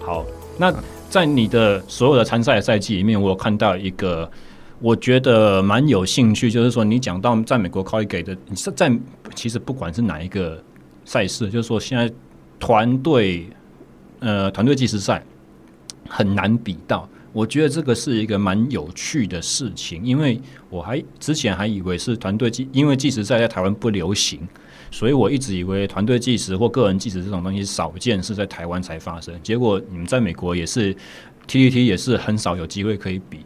[0.00, 0.24] 好，
[0.56, 0.74] 那
[1.08, 4.28] 在你的所有的参赛赛季里面，我有看到一个。
[4.80, 8.90] 我觉得蛮有兴趣，就是说你讲到在美国 c o 给的，你是在
[9.34, 10.62] 其实不管是哪一个
[11.04, 12.12] 赛事，就是说现在
[12.60, 13.48] 团队
[14.20, 15.22] 呃团队计时赛
[16.08, 17.08] 很难比到。
[17.32, 24.40] 我觉得这个是一个蛮有趣的事情，因为我还之前还以为是团队计，因为计时赛在台湾不流行，
[24.90, 29.38] 所以我一直以为团队计时或个人计时这种东西少见，是在台湾才发生。
[29.42, 30.94] 结果你们在美国也是
[31.46, 33.40] TTT 也是很少有机会可以比。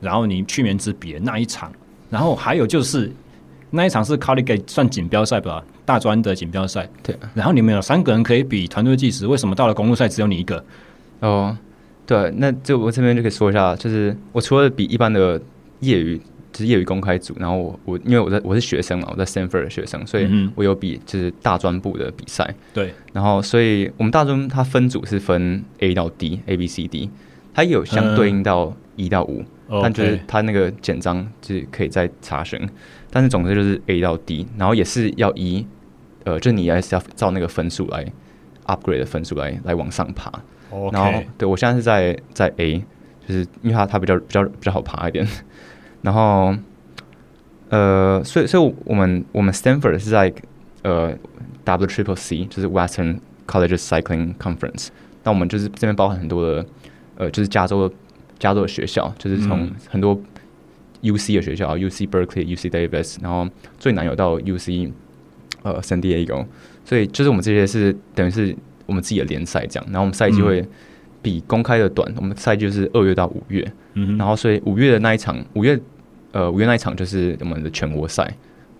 [0.00, 1.72] 然后你去年只比了那一场，
[2.10, 3.10] 然后还有就是
[3.70, 6.88] 那一场是 Collegiate 算锦标赛吧，大专的锦标赛。
[7.02, 7.16] 对。
[7.34, 10.64] 然后你们有三个人可以比团队计时，为什么到了公路赛只有你一个？
[11.20, 11.56] 哦，
[12.06, 15.40] 对，那就我这边就可以说一下，就是我除了比一般的
[15.80, 16.16] 业余，
[16.52, 22.54] 就是业余公开组，然后我我因为我在我是学生嘛，我在 Stanford 的学生，所以我有比就是大专部的比赛。
[22.72, 22.94] 对。
[23.12, 27.10] 然后所以我们大专它分组是分 A 到 D，A B C D，
[27.52, 29.42] 它也有相对应到一到五。
[29.82, 32.58] 但就是他那个简章就是可以再查询，
[33.10, 35.66] 但是总之就是 A 到 D，然后也是要一
[36.24, 38.02] 呃，就你还是要照那个分数来
[38.64, 40.32] upgrade 的分数来来往上爬。
[40.90, 42.82] 然后对我现在是在在 A，
[43.26, 45.28] 就是因为它它比较比较比较好爬一点。
[46.00, 46.54] 然后
[47.68, 50.32] 呃，所以所以我们我们 Stanford 是在
[50.82, 51.14] 呃
[51.64, 54.88] W Triple C，就是 Western Colleges Cycling Conference。
[55.24, 56.64] 那我们就是这边包含很多的
[57.16, 57.92] 呃，就是加州
[58.38, 60.18] 加州的学校，就是从很多
[61.02, 63.48] UC 的学校，UC Berkeley、UC Davis，然后
[63.78, 64.90] 最难有到 UC
[65.62, 66.46] 呃 San Diego。
[66.84, 70.66] 所以就是我们这些是等于是我们自己的联赛这样，然后我们赛季会
[71.20, 75.78] 比公开的短，我们赛季就是二月到五月，嗯，然后所以五月的那一场，五月
[76.32, 78.32] 呃五月那一场就是我们的全国赛，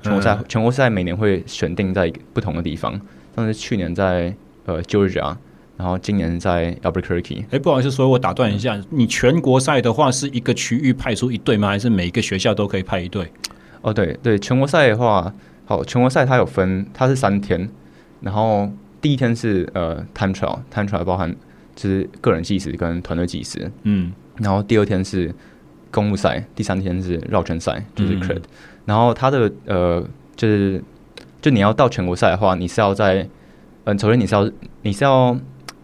[0.02, 2.98] 全国赛全国赛每年会选定在不同的地方，
[3.36, 5.36] 像是去年在呃 Georgia，
[5.78, 7.44] 然后今年在 Albuquerque。
[7.50, 11.68] 哎，不好意思，所以我打断一下，你全国赛的话是一个区域派出一队吗？
[11.68, 13.32] 还是每一个学校都可以派一队？
[13.80, 15.32] 哦，对对，全国赛的话，
[15.64, 17.70] 好，全国赛它有分，它是三天。
[18.20, 18.68] 然后
[19.00, 21.32] 第一天是呃 time trial，time trial 包含
[21.76, 25.32] 就是个人计时跟团队计时，嗯，然后第二天是
[25.92, 28.42] 公路赛，第三天是绕圈赛，就是 crit，、嗯、
[28.86, 30.82] 然后它的呃就是
[31.40, 33.22] 就你要到全国赛的话，你是要在
[33.84, 34.50] 嗯、呃，首先你是要
[34.82, 35.38] 你是要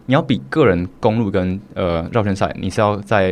[0.05, 3.31] 你要比个人公路跟呃绕圈赛，你是要在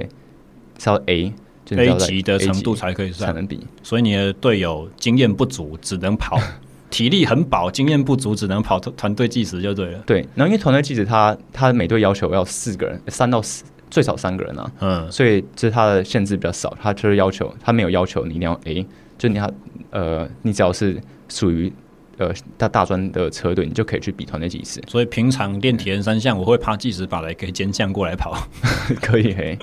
[0.80, 1.34] 是要 A
[1.66, 6.40] 就 A 级的程度才可以才能比，所以你的队友经验不足，只能跑。
[6.90, 10.00] 体力很饱，经验不足，只能跑团队计时就对了。
[10.06, 14.72] 对，然后因为团队计时，他他每队要求要四个人，三到四，最少三个人啊。
[14.80, 18.86] 嗯，所以这是他的限制比较少，他就是要求他没有要求你一定要 A，
[19.18, 19.52] 就你要
[19.90, 21.74] 呃，你只要是属于
[22.18, 24.82] 呃大大专的车队，你就可以去比团队计时。
[24.88, 28.36] 所以平常练铁人三项，我会趴计时把来给兼项过来跑，
[29.02, 29.58] 可以嘿。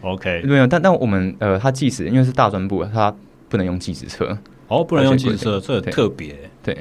[0.00, 3.14] OK，没有，但但我们呃，他计时因为是大专部，他
[3.48, 4.36] 不能用计时车。
[4.68, 6.34] 哦，不能用计时车，这特别。
[6.62, 6.74] 对，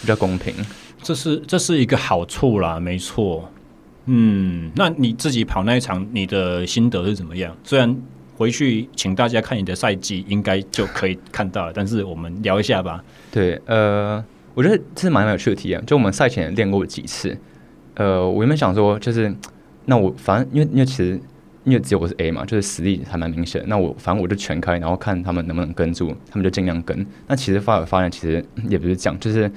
[0.00, 0.54] 比较公平，
[1.02, 3.50] 这是这是一个好处啦，没错。
[4.06, 7.54] 嗯，那你自己跑那一场，你的心得是怎么样？
[7.64, 7.94] 虽然
[8.36, 13.02] 回去请大家看你的赛季，应该就可以看到了，但是我们聊一下吧。
[13.30, 15.84] 对，呃，我觉得这是蛮有趣的体验。
[15.84, 17.36] 就我们赛前练过几次，
[17.94, 19.34] 呃，我原本想说，就是
[19.86, 21.20] 那我反正因为因为其实
[21.64, 23.62] 因为只有我是 A 嘛，就是实力还蛮明显。
[23.66, 27.06] 那我反正我就全开，然后看他们能不能跟住，他们就尽量跟。
[27.26, 29.50] 那其实发发现，其实也不是这样，就是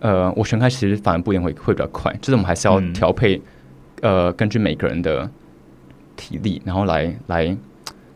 [0.00, 3.36] 呃，我全开其实反而不一定会会比较快，就是我们还是要调配，
[4.02, 5.28] 嗯、呃，根据每个人的
[6.16, 7.56] 体力，然后来来，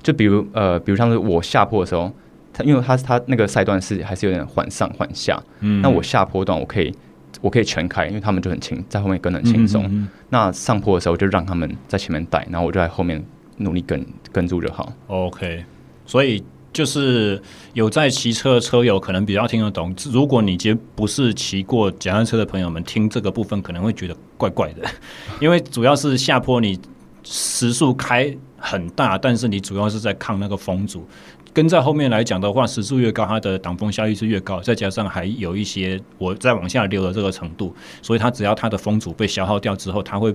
[0.02, 2.12] 就比如呃，比如像是我下坡的时候，
[2.52, 6.94] 他因为它它那个赛段是还是有点缓上缓下，嗯，那我下坡段我可以
[7.40, 9.84] 我可以全开，因为他们就很轻，在后面跟得很轻松。
[9.84, 13.22] 嗯嗯嗯，那上坡的时候就让他们在前面带，然后我就在后面。
[13.58, 14.92] 努力跟跟住就好。
[15.06, 15.62] OK，
[16.06, 17.40] 所以就是
[17.74, 19.94] 有在骑车的车友可能比较听得懂。
[20.10, 24.88] 如果你其实不是骑过脚踏车的朋友们，听这个部分可能会觉得怪怪的，
[25.38, 26.76] 因为主要是下坡，你
[27.22, 31.06] 时速开很大，但是你主要是在抗那个风阻。
[31.52, 40.34] 跟在后面来讲的话，时速越高，它的挡风效益是越高，再加上还有一些我再往下溜的这个程度，所以它只要它的风阻被消耗掉之后，它会。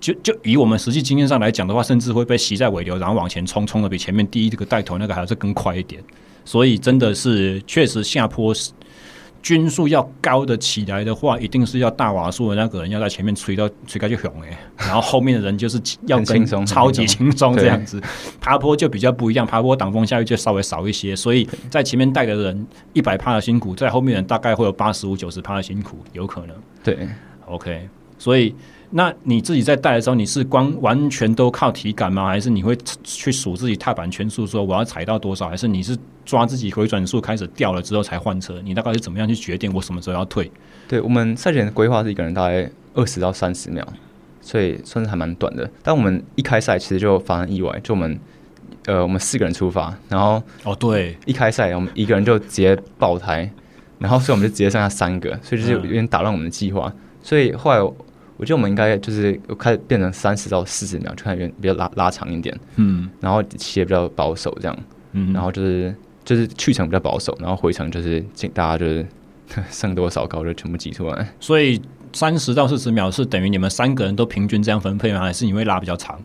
[0.00, 6.00] 就就以我们实际经验上来讲的话，甚至会被吸在尾流，然后往前冲，冲的比前面第一这个带头那个还是更快一点。
[6.44, 8.54] 所以真的是确实下坡
[9.42, 18.02] 均速要高的起来的话，一定是要大瓦数的那个人要在前面吹到吹开就熊哎，然后后面的人就是要跟超级轻松这样子。
[18.40, 26.56] 爬坡就比较不一样，爬坡挡风效应就稍微少一些，所以在前面带的人一百趴的辛苦，在后面人大概会有八十五九十趴的辛苦，有可能。
[26.82, 27.08] 对
[27.46, 28.54] ，OK，所以。
[28.90, 32.26] 那你自己在带的时候，你是光完全都靠体感吗？
[32.26, 35.48] 还是你会去数自己踏板圈数，说我要踩到多少？
[35.48, 38.62] 还是你是抓自己回转数开始掉了之后才换车？
[38.64, 40.50] 你大概是怎么样去决定我什么时候要退？
[40.88, 43.86] 对，我们赛前的规划是一个人大概二十到三十秒，
[44.40, 45.70] 所以算是还蛮短的。
[45.82, 48.18] 但我们一开赛其实就发生意外，就我们
[48.86, 53.50] 呃我们四个人出发，然后哦对，一开赛我们一个人就直接爆胎，
[53.98, 56.90] 然后所以我们就直接剩下三个，所以就是有点打乱我们的计划。
[57.22, 57.92] 所以后来。
[58.38, 64.78] 我觉得我们应该就是开始变成三十到四十秒，就看比较拉拉长一点，嗯，然后骑也比较保守这样，
[65.10, 65.92] 嗯，然后就是
[66.24, 68.24] 就是去程比较保守，然后回程就是
[68.54, 69.04] 大家就是
[69.70, 71.34] 剩多少高就全部挤出来。
[71.40, 75.18] 所以三十到四十秒是等于你们三个人都平均这样分配吗？
[75.18, 76.16] 还是你会拉比较长？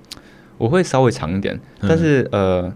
[0.59, 2.73] 我会稍微长一点，但是、嗯、呃，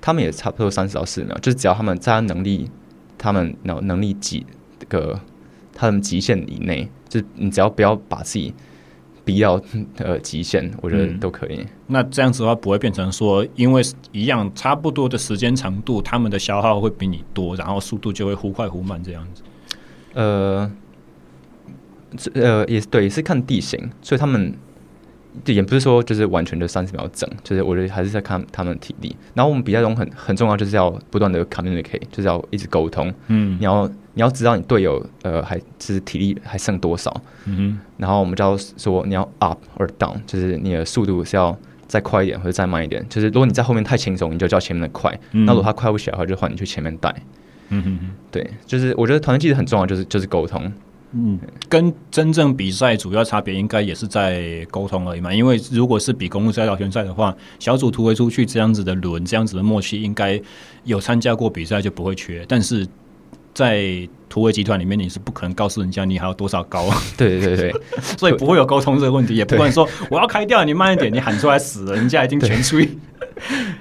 [0.00, 2.70] 他们也差不多三十到四十秒，就是只要他们在他能力，
[3.18, 4.46] 他们能能力几
[4.88, 5.20] 个
[5.74, 8.54] 他们极限以内，就你只要不要把自己。
[9.28, 9.60] 必要
[9.98, 11.66] 呃极限，我觉得都可以、嗯。
[11.88, 19.42] 那这样子的话，不会变成说，因为一样差不多的时间长度，他们的消耗会比你多，然后速度就会忽快忽慢这样子。
[20.14, 20.70] 呃，
[22.16, 24.54] 这呃也是对，也是看地形，所以他们
[25.46, 29.14] 也不是说就是完全就三十秒整，就是我觉得还是在看他们的体力。
[29.34, 33.12] 然后我们比赛中很很重要，就是要不断的 communicate，就是要一直沟通。
[33.28, 37.14] 嗯，你要你要知道你队友呃还就是体力还剩多少。
[37.44, 37.80] 嗯哼。
[37.96, 43.04] 然后我们就要说你要 up or down，就是你的速度是要再快一点或者再慢一点。
[43.08, 45.12] 就是如果你在后面太轻松，你就叫前面的快。
[45.32, 45.44] 嗯。
[45.44, 47.14] 那如果他快不起来的话，就换你去前面带。
[47.70, 48.10] 嗯哼哼。
[48.30, 50.72] 对，就是我觉得团队其实很重要，就是就是沟通。
[51.12, 51.38] 嗯，
[51.70, 55.32] 跟真正比赛主要差别应该也是在沟通而已嘛。
[55.32, 60.38] 因为如果是比公路赛绕圈赛的话，小组突围出去这样子的轮，这样子的默契，应该
[60.84, 62.44] 有参加过比赛就不会缺。
[62.46, 62.86] 但是
[63.54, 67.02] 在突围集团里面，你是不可能告诉人家你还有多少高啊。
[67.16, 67.74] 对对对，
[68.18, 72.86] 所以不会有沟通这个问题，也不管说我要开掉，你慢一点，你喊出来死了，人家已经全吹。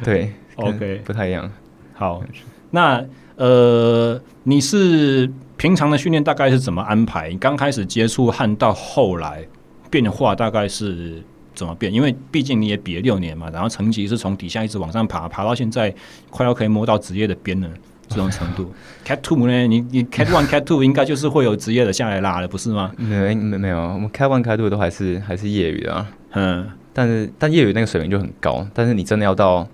[0.02, 1.52] 对， OK，不太一样。
[1.94, 2.24] 好，
[2.72, 3.04] 那
[3.36, 5.30] 呃，你是？
[5.58, 7.30] 平常的训练大概是怎么安排？
[7.30, 9.44] 你刚开始接触和到后来
[9.90, 11.22] 变化大概是
[11.56, 11.92] 怎么变？
[11.92, 15.94] 因为毕竟你也比了六年嘛，然后成绩是从底下一直往上爬，爬到现在
[16.30, 17.68] 快要可以摸到职业的边了
[18.08, 18.72] 这种程度。
[19.04, 19.68] Cat Two 呢？
[19.68, 22.92] 你你 Cat One、 Cat Two 应该就是会有职业的下来拉了，不是吗？
[22.98, 26.08] 没没没有，我们 Cat One、Cat Two 都还是还是业余的啊。
[26.34, 29.68] 嗯，但是但业余那个水平就很高，但是你真的要到。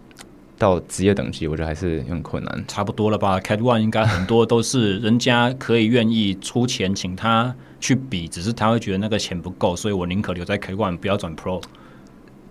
[0.63, 2.63] 到职业等级，我觉得还是很困难。
[2.69, 11.62] 差不多了吧？Cat One 应该很多都是人家可以愿意出钱请他去比，只是他会觉得那个钱不够，所以我宁可留在 Cat One，不要转 Pro。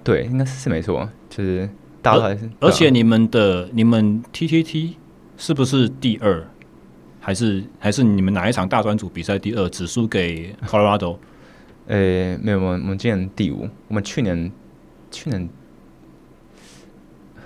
[0.05, 1.67] 对，应该是没错，就是
[2.03, 2.51] 大还是。
[2.61, 4.91] 而且你们的你们 TTT
[5.39, 6.47] 是不是第二？
[7.19, 11.17] 还是还是你们哪一场大专组比赛第二，只输给 Colorado？
[11.87, 13.67] 呃、欸，没有，我们我们今年第五。
[13.89, 14.53] 我们去年
[15.11, 15.49] 去年。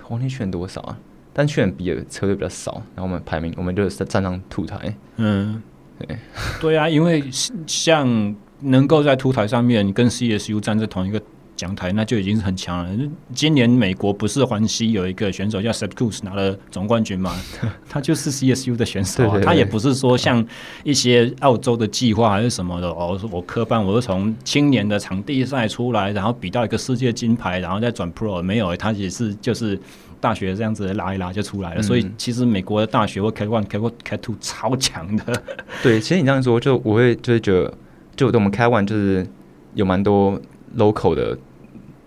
[0.07, 0.97] 黄天选多少啊？
[1.33, 4.95] 但去年比的车队比较少，然后我们排名，我们就是站上凸台。
[5.17, 5.61] 嗯，
[5.99, 6.17] 对，
[6.61, 7.23] 对啊，因为
[7.67, 11.21] 像能够在凸台上面跟 CSU 站在同一个
[11.57, 13.09] 讲台，那就已经是很强了。
[13.33, 17.35] 今年美国不是环西有一个选手叫 Kuss 拿了总冠军嘛？
[17.89, 20.45] 他就是 CSU 的选手啊，对对对，他也不是说像
[20.85, 23.19] 一些澳洲的计划还是什么的哦。
[23.29, 29.77] 我科班我是从青年的场地赛出来，然后比到一个世界金牌，然后再转 Pro，没有，他也是就是。
[30.19, 35.43] 大学这样子拉一拉就出来了，嗯、所以其实美国的大学或 Cat One、Cat Cat Two 超强的。
[35.83, 37.71] 对，其实你这样说，就我会就是觉得，
[38.15, 39.27] 就我们 Cat One 就是
[39.75, 40.41] 有蛮多
[40.75, 41.37] local 的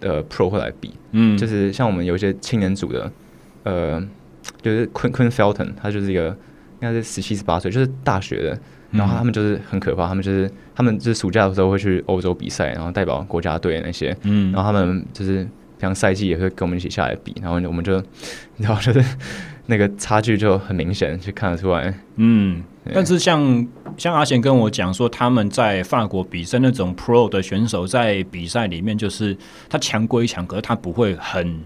[0.01, 3.13] 呃 Pro 会来比，嗯，就是像我们有一些青年组的，
[3.65, 4.03] 呃，
[4.63, 8.59] 就是 Quinn Quinn Felton，他就是一个应该是十七十八岁，就是大学的，
[8.91, 15.47] 然后他们就是很可怕，他们就是他们就是暑假的时候会去欧洲比赛，然后代表国家队那些，嗯，然后他们就是。
[15.81, 17.95] 像赛季也会跟我们一起下来比，然后我们就，
[18.59, 19.03] 然后就是
[19.71, 21.95] 那个差距就很明显，就看得出来。
[22.17, 29.37] 嗯，但是像像阿贤跟我讲说，他们在法国比赛那种 Pro 的选手，在比赛里面就是
[29.69, 31.61] 他强归强，可是他不会很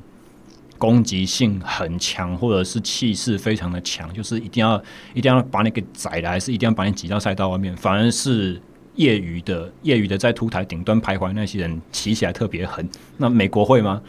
[0.79, 4.81] 攻击性很强，或者是气势非常的强，就是一定要
[5.14, 8.61] 一定要把你给宰了，还是一定要把你挤到赛道外面，反而是。
[8.97, 14.01] 业余的业余的在凸台顶端徘徊那些人骑起来特别狠，那美国会吗？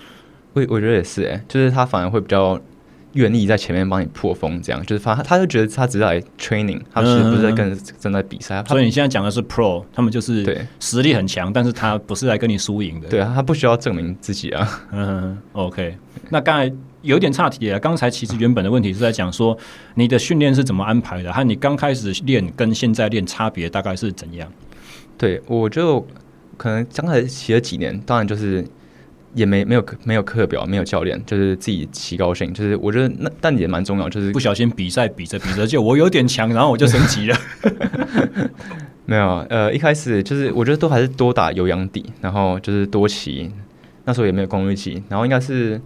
[0.53, 2.61] 我我觉得也是哎、欸，就是他反而会比较
[3.15, 8.63] 愿意在前面帮你破风，这样就是他他就觉得他只是来 training，他其实不是在跟正在比赛。
[8.67, 13.09] 所以你现在讲的是 pro，他们就是对实力很强，但是他不是来跟你输赢的。
[13.09, 14.81] 对啊，他不需要证明自己啊。
[14.91, 15.97] 嗯，OK。
[16.29, 19.57] 那刚才有点岔题了，刚才其实原本的问题是在讲说
[19.95, 24.51] 你的训练是怎么安排的，和你刚开始练跟现在练差别大概是怎样？
[25.17, 26.05] 对，我就
[26.57, 28.65] 可能刚开始骑了几年，当然就是
[29.35, 32.51] 也没没有没有课表，没有教练，就是自己骑高兴。
[32.53, 37.37] 就是我觉得那但也蛮重要，就是不小心比赛比着比着 就我有点强，然后我就升级了。
[39.05, 43.51] 没有，呃，一开始就是我觉得都还是多打有氧底，然后就是多骑。
[44.05, 45.79] 那时候也没有功率计，然后应该是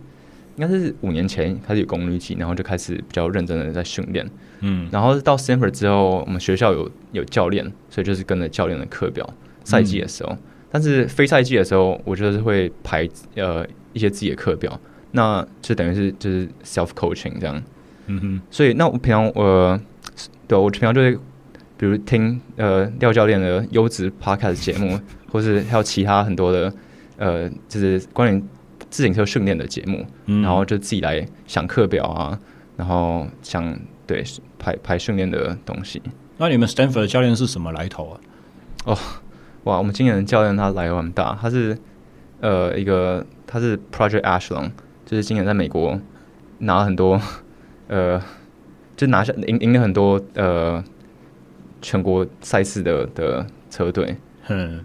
[0.56, 4.30] 应该是五年前开始有功率计，然后就开始比较认真的在训练。
[4.62, 9.28] 嗯，然后到 Stanford 之后，我们学校有有教练，所以就是跟着教练的课表。
[9.64, 10.38] 赛季的时候，嗯、
[10.72, 14.80] 但是非赛季的时候，我就是会排呃一些自己的课表，
[15.12, 17.62] 那就等于是就是 self coaching 这样。
[18.08, 19.82] 嗯哼，所以那我平常我、呃、
[20.48, 21.16] 对我平常就会
[21.78, 25.00] 比如听呃廖教练的优质 podcast 节目，
[25.32, 26.74] 或是还有其他很多的
[27.18, 28.44] 呃就是关于
[28.90, 32.40] 自行车训练的节目，嗯、然后就自己来想课表啊，
[32.78, 34.24] 然后想对。
[34.62, 36.02] 排排训练的东西。
[36.38, 38.20] 那你们 Stanford 的教练是什么来头啊？
[38.84, 38.98] 哦，
[39.66, 41.78] 哇，我们今年的教练他来头很大，他是
[42.40, 44.72] 呃一个他是 Project Ashlon，
[45.06, 46.00] 就是今年在美国
[46.60, 47.22] 拿了很多
[47.88, 48.22] 呃，
[48.96, 50.84] 就拿下赢赢了很多呃
[51.82, 54.16] 全国赛事的的车队。
[54.48, 54.84] 嗯，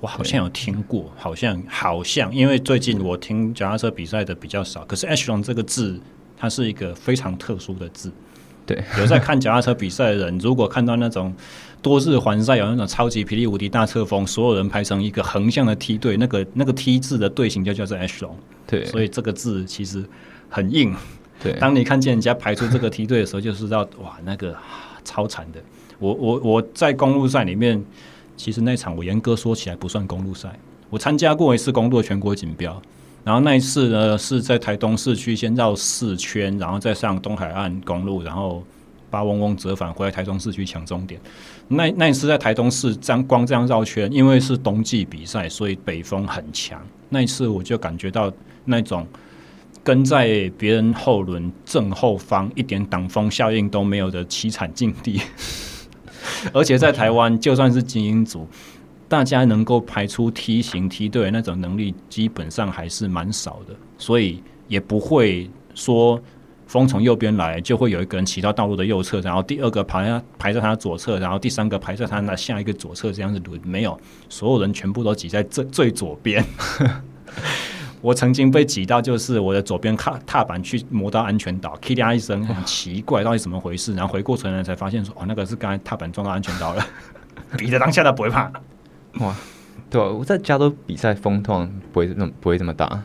[0.00, 4.84] 我好像有听过，好像好像，因为最近我听脚踏车比赛的比较少。
[4.84, 5.98] 可是 Echelon 这个字，
[6.36, 8.12] 它是一个非常特殊的字。
[8.66, 11.32] 对，有在看脚踏车比赛的人，如果看到那种
[11.82, 18.30] 多日环赛有那种超级霹雳无敌大侧风，所有人排成一个横向的梯队，那个那个 T 字的队形就叫做 Echelon。
[18.66, 20.04] 对，所以这个字其实
[20.48, 20.94] 很硬。
[21.42, 24.56] 对，当你看见人家排出这个梯队的时候，就知道哇，那个
[25.04, 25.60] 超惨的。
[25.98, 27.84] 我我我在公路赛里面。
[28.38, 30.50] 其实那场我严格说起来不算公路赛，
[30.90, 32.78] 我参加过一次公路的全国锦标，
[33.24, 38.62] 然后那一次呢是在台东市区先绕四圈，然后再上东海岸公路，然后
[39.10, 41.20] 八嗡嗡折返回来台中市区抢终点。
[41.68, 46.80] 那那一次在台中市这样光这样绕圈，因为是冬季比赛，所以北风很强。
[47.08, 48.32] 那一次我就感觉到
[48.64, 49.06] 那种
[49.82, 55.20] 跟在别人后轮正后方一点挡风效应都没有的凄惨境地。
[56.52, 58.48] 而且在台湾，就算是精英组，
[59.08, 63.74] 大家能够排出梯形梯队那种能力，基本上还是蛮少的。
[63.96, 66.20] 所以也不会说
[66.76, 73.98] 风从右边来，就会有一个人骑到道路的右侧，然后第二个排排在他左侧，然后第三个排在他那下一个左侧，这样子轮没有，
[74.28, 76.44] 所有人全部都挤在最最左边。
[78.02, 83.94] 我曾经被挤到，就是我的左边踏踏板去磨到安全岛，咔啦一声，很奇怪，到底怎么回事？
[83.94, 86.86] 然后回过神来才发现说，哦，那个是刚才踏板撞到安全岛了。
[87.56, 88.52] 比的当下他不会怕，
[89.20, 89.34] 哇，
[89.88, 93.02] 对啊，我在加州比赛风通常不会那么不会这么大，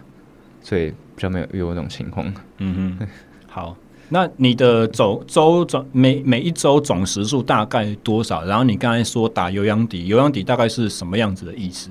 [0.62, 2.32] 所以比较没有遇过这种情况。
[2.58, 3.08] 嗯哼，
[3.52, 3.76] 好，
[4.10, 8.46] 那你的走周总每每一周总时数大概多少？
[8.46, 11.90] 然后你刚才说打有氧底，有氧底大概是什么样子的意思？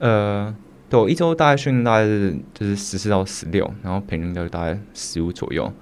[0.00, 0.54] 呃。
[0.90, 5.72] 对，我一周大概训练大概是就是十四到十六，然后平均就大概十五左右。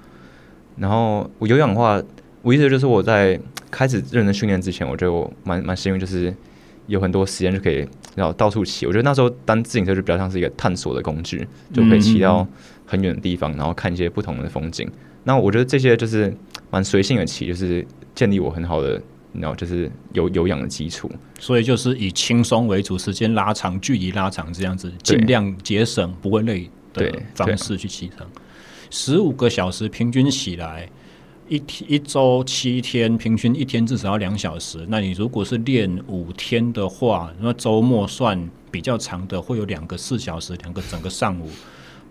[0.77, 2.01] 然后我有氧的话，
[2.43, 3.37] 我意思就是我在
[3.73, 6.33] 开始认真训练之前，我觉得我蛮蛮幸运，就是
[6.87, 7.85] 有很多时间就可以
[8.15, 8.87] 然后到处骑。
[8.87, 12.47] 我觉得那时候当自行车就比较像是一个探索的工具，就可以骑到
[12.91, 14.91] 很远的地方，然后看一些不同的风景。
[15.25, 16.37] 那我觉得这些就是
[16.71, 19.01] 蛮随性的骑，就是建立我很好的。
[19.33, 28.27] 然后就是有有氧的基础，所以就是以轻松为主，时间拉长，距离拉长，这样子尽量节省不会累的方式去骑乘。
[28.91, 30.91] 十五个小时平均起来，
[31.49, 34.85] 一天一周七天，平均一天至少要两小时。
[34.89, 41.49] 那你如果是练五天的话，那周末算比较长的，会有两个四小时，两个整个上午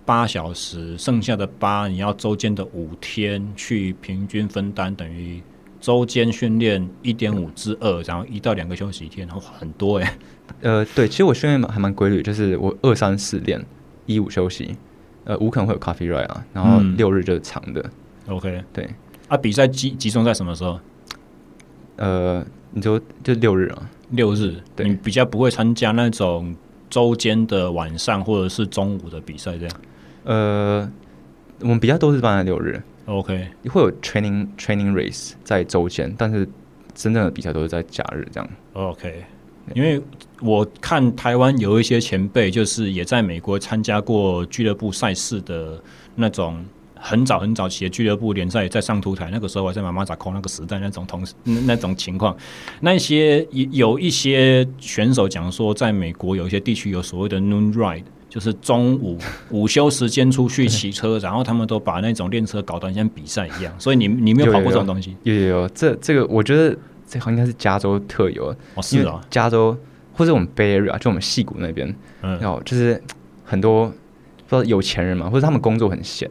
[0.06, 5.42] 八小时，剩下的八你要周间的五天去平均分担，等于。
[5.82, 10.18] 周间训练一点五至二，然后一到两个休息一天，然后很多哎、欸。
[10.60, 13.66] 呃，对，其实我训练还蛮规律，就是我二三四练，
[14.06, 14.76] 一五休息，
[15.24, 17.82] 呃，五可能会有 coffee ride 啊，然后六日就是长的。
[18.28, 18.90] 嗯、OK，对。
[19.30, 20.78] 啊，比赛集集中在什么时候？
[21.96, 24.54] 呃，你就就六日啊，六日。
[24.76, 26.54] 对，你比较不会参加那种
[26.90, 29.76] 周间的晚上或者是中午的比赛这样。
[30.30, 30.88] 呃，
[31.62, 32.80] 我们比较都是办在六日。
[33.06, 36.48] OK，会有 training training race 在周间，但是
[36.94, 38.48] 真正的比赛都是在假日这样。
[38.74, 39.24] OK，
[39.74, 40.00] 因为
[40.40, 45.82] 我看台湾有一些前辈，就是也在美国参加过俱乐部赛事的
[46.14, 46.64] 那种
[46.94, 51.26] 很早很早期的俱乐部联赛，在上图台那个时候，我在妈妈扎扣那个时代那种同
[51.66, 52.38] 那种情况，
[52.82, 58.04] 那些有一些选手讲说，在美国有一些地区有所谓的 noon ride。
[58.30, 59.18] 就是中午
[59.50, 63.74] 午休时间出去骑车，然后他们都把那种练车搞得像比赛一样。
[63.80, 65.18] 所以你你没有跑过这种东西？
[65.24, 66.78] 有有有，这这个我觉得
[67.08, 68.56] 这好像应该是加州特有。
[68.76, 69.76] 哦，是啊，加州
[70.14, 73.02] 或者我们 Bay Area，就我们戏谷那边，嗯，然后就是
[73.44, 73.88] 很多
[74.48, 76.30] 不知道有钱人嘛，或者他们工作很闲，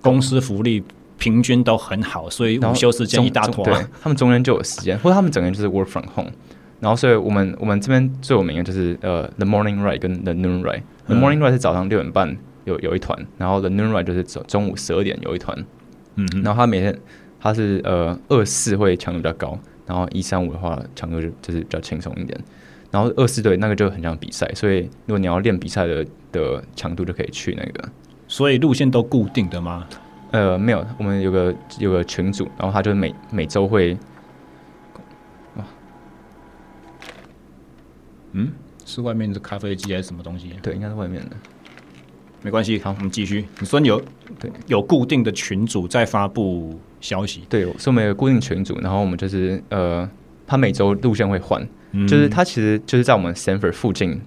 [0.00, 0.82] 公司福利
[1.16, 6.32] 平均都很好，所以午休时间一大坨，对，他们中间就有时间，或者他们整个人就是 Work from Home。
[6.80, 10.82] 然后，所以我们我们这边最有名的就是呃，The Morning Ride 跟 The Noon Ride。
[11.06, 15.64] The Morning Ride 是早上六点半有有一团，然后 The Noon Ride 就是中中午十二点有一团。
[16.16, 16.96] 嗯，然后他每天
[17.40, 22.38] 他是呃二四会强度比较高，然后一三五的话强度就就是比较轻松一点。
[22.90, 27.88] 然后二四对那个就很像比赛，所以如果你要练比赛的的强度就可以去那个。
[28.28, 29.86] 所以路线都固定的吗？
[30.30, 33.96] 呃，没有，我们有个有个群组，然后他就每每周会。
[38.36, 38.50] 嗯，
[38.84, 40.50] 是外面的咖啡机还是什么东西？
[40.62, 41.36] 对，应该是外面的。
[42.42, 43.46] 没关系，好，我们继续。
[43.60, 43.98] 你说你有
[44.38, 47.42] 对有固定的群组在发布消息？
[47.48, 50.08] 对，所以我们有固定群组，然后我们就是呃，
[50.46, 54.20] 他每周路线会换，嗯、就是他其实就是在我们 Stanford 附近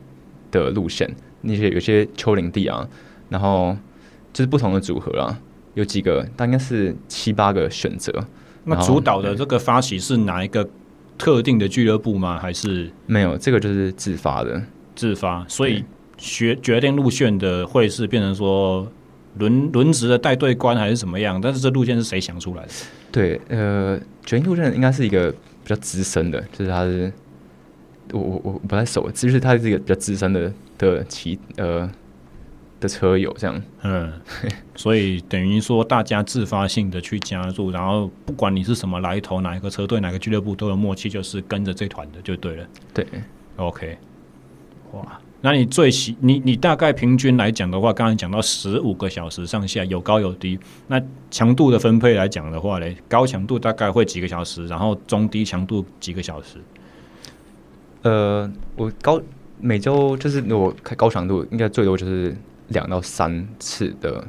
[0.50, 1.08] 的路线，
[1.42, 2.88] 那些有些丘陵地啊，
[3.30, 3.78] 然后
[4.34, 5.40] 就是不同的组合啊，
[5.76, 8.12] 有几个，大概是七八个选择。
[8.64, 10.68] 那主导的这个发起是哪一个？
[11.18, 12.38] 特定的俱乐部吗？
[12.40, 13.38] 还是没有？
[13.38, 14.62] 这个就是自发的，
[14.96, 15.46] 自发。
[15.48, 15.84] 所以
[16.18, 18.88] 学决定路线的会是变成说
[19.38, 21.40] 轮轮值的带队官还是怎么样？
[21.42, 22.70] 但是这路线是谁想出来的？
[23.12, 27.12] 对，呃，决定路线应该是一个比较资深的，就是他是
[28.12, 31.90] 我我我不太熟，就是他是一个比较资深的的骑呃。
[32.80, 34.14] 的车友这样，嗯，
[34.76, 42.68] 所以等于说大家自发性的去加入，然后不管你是什么来头，哪一个车队、哪个俱乐部都有默契，就是跟着这团的就对了。
[42.94, 43.04] 对
[43.56, 43.98] ，OK，
[44.92, 50.60] 哇，那你最喜你你大概平均来讲的话，刚才讲到十五个小时上下，有高有低。
[50.86, 51.02] 那
[51.32, 56.60] 强度的分配来讲的话呢，高强度大概会几个小时，然后中低强度几个小时。
[58.04, 59.20] 呃，我高
[59.60, 62.38] 每周就是我开高强度，应该最多就是。
[62.70, 64.26] 两到三次的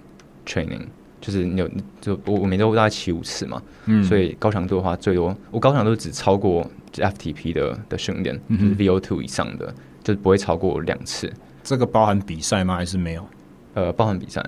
[0.47, 0.83] training，
[1.21, 1.69] 就是你有
[2.01, 6.65] 就我我每周大概骑五次嘛，嗯，所以高强度的话最多我高强度只超过
[6.95, 11.33] FTP 的的训练，就是 VO2 以上的，就是不会超过两次。
[11.63, 12.77] 这个包含比赛吗？
[12.77, 13.27] 还是没有？
[13.75, 14.43] 呃，包含比赛，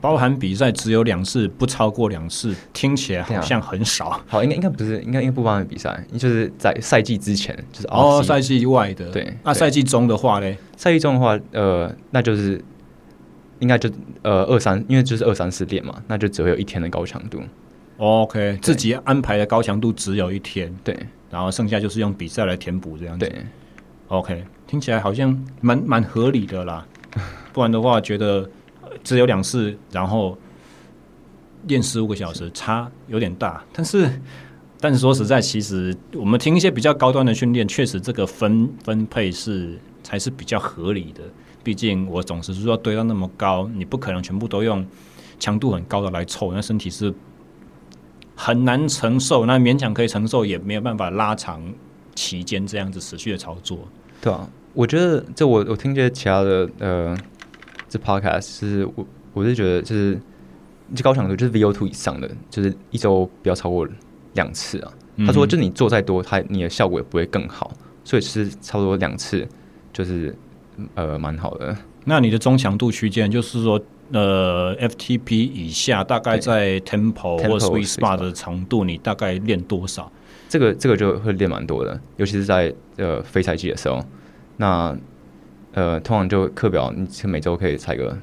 [0.00, 4.08] 包含比赛只有两次，不超过两次，听起来好像很少。
[4.08, 9.10] 啊、好，应该应该不是，应该应该不包含比赛，就是在赛季之前，就是哦，赛季外的。
[9.10, 10.56] 对，那赛季中的话呢？
[10.76, 12.62] 赛季中的话，呃，那就是。
[13.60, 13.90] 应该就
[14.22, 17.42] 呃二三，因为就是二三四练嘛，那就只会有一天的高强度。
[17.96, 20.98] OK，自己安排的高强度只有一天，对，
[21.30, 23.24] 然后剩下就是用比赛来填补这样子。
[23.24, 23.46] 对
[24.08, 26.84] ，OK，听起来好像蛮蛮合理的啦。
[27.52, 28.50] 不然的话，觉得
[29.04, 30.36] 只有两次，然后
[31.68, 33.64] 练十五个小时，差有点大。
[33.72, 34.10] 但是，
[34.80, 41.22] 但是说实在，其实我们听一些比较高端的训练，确实这个分分配是才是比较合理的。
[41.64, 44.86] 毕竟我总是说要堆到那么高，你不可能全部都用
[45.38, 47.12] 强度很高的来凑，那身体是
[48.36, 49.46] 很难承受。
[49.46, 51.62] 那勉强可以承受，也没有办法拉长
[52.14, 53.78] 期间这样子持续的操作。
[54.20, 57.16] 对啊，我觉得这我我听见其他的呃，
[57.88, 60.20] 这 podcast 是我我是觉得就是
[60.94, 63.88] 这高强度就是 VO2 以上的，就是一周不要超过
[64.34, 64.92] 两次啊。
[65.26, 67.72] 他说，就你做再多，他你的效果也不会更好，
[68.04, 69.48] 所以是差不多两次
[69.92, 70.36] 就是。
[70.94, 71.76] 呃，蛮好的。
[72.04, 73.80] 那你的中强度区间，就是说，
[74.12, 80.12] 呃，FTP 以下，大概在 Tempo 或 Sweet Spot 的长度，你大概练多少？
[80.48, 84.04] 这个这个就会练蛮多的，尤其是在呃非赛季的时候。
[84.58, 84.96] 那
[85.72, 88.16] 呃，通常就课表，你每周可以踩个，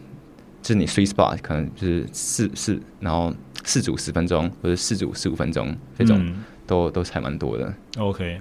[0.61, 3.33] 就是你 Sweet Spot 可能就是四四，然后
[3.63, 7.73] 四组十分钟，或者四组十五分钟，这种、嗯、都都踩蛮多的。
[7.97, 8.39] OK。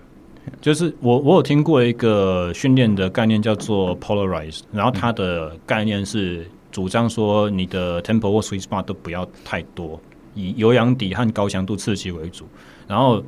[0.60, 10.00] 就是我我有听过一个训练的概念叫做 Polarize，然后它的概念是主张说你的 Tempo 或 Sweet Spot 都不要太多，
[10.34, 12.46] 以有氧底和高强度刺激为主。
[12.86, 13.22] 然后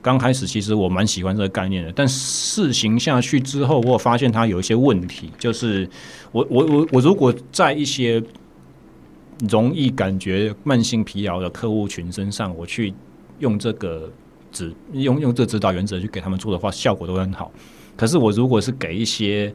[0.00, 5.30] 刚开始其实我蛮喜欢这个概念的，但试行下去之后，我发现它有一些问题。
[5.38, 5.88] 就是
[6.32, 8.22] 我我我我如果在一些
[9.48, 12.94] 容易感觉慢性疲劳的客户群身上，我去
[13.40, 14.10] 用这个。
[14.52, 17.52] 只用用这指导原则去给他们做的话，效果都很好。
[17.96, 19.52] 可是我如果是给一些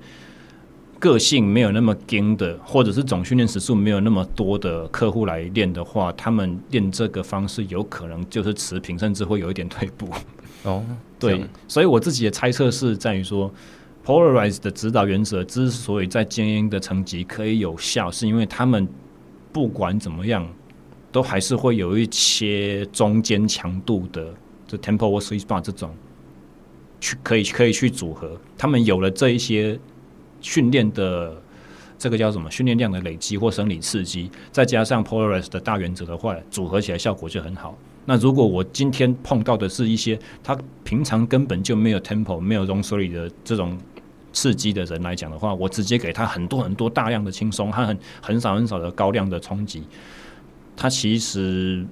[1.00, 10.08] 个性没有那么硬的，或者是总训练时数没有那么多的客户来练的话，他们练这个方式有可能就是持平，甚至会有一点退步。
[10.64, 10.84] 哦，
[11.20, 13.52] 对，所以我自己的猜测是在于说
[14.06, 18.88] ，Polarize 的指导原则之所以在精英的层级可以有效，是因为他们
[19.52, 20.48] 不管怎么样，
[21.12, 24.34] 都还是会有一些中间强度的。
[24.78, 25.94] Tempo 或 Sweet Spot 这种，
[27.00, 29.80] 去可以可以去组合，他们有了这一些
[30.42, 31.36] 训练的
[31.98, 37.78] 这个叫什么训练量的累积或生理刺激，再加上 Polarize 的大原则的话，组合起来效果就很好。
[38.06, 43.78] 那如果我今天碰到的是一些他平常根本就没有 Tempo 没有 Long s o r y 的这种
[44.34, 49.84] 刺激的人来讲的话，我直接给他很多很多大量的轻松他很很少很少的高量的冲击，
[50.76, 51.86] 他其实。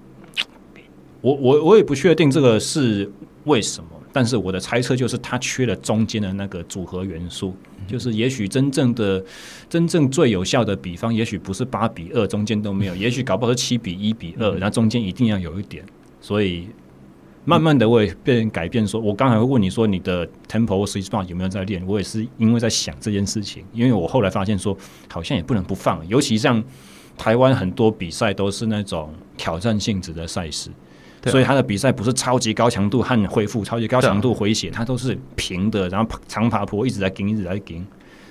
[1.21, 3.09] 我我我也不确定这个是
[3.45, 7.55] 为什么，但是我的猜测就是它缺了中间的那个组合元素，
[7.87, 9.23] 就是也许真正的
[9.69, 15.85] 真正最有效的比方，也许不是八比二中间都没有，也许搞不好是七比一比二，然后中间一定要有一点。
[16.19, 16.67] 所以
[17.45, 24.75] 慢慢的我也变改变说，说我刚才会问你说你的 tempo 或 sweet spot 有没有在练，我也是因为在想这件事情，因为我后来发现说
[25.07, 26.63] 好像也不能不放，尤其像
[27.17, 30.69] 台湾很多比赛都是那种挑战性质的赛事。
[31.25, 37.85] 所以他的比赛不是超级高强度和恢复，超级高强度回血，它都是平的，然后长爬坡一直在顶，一直在顶。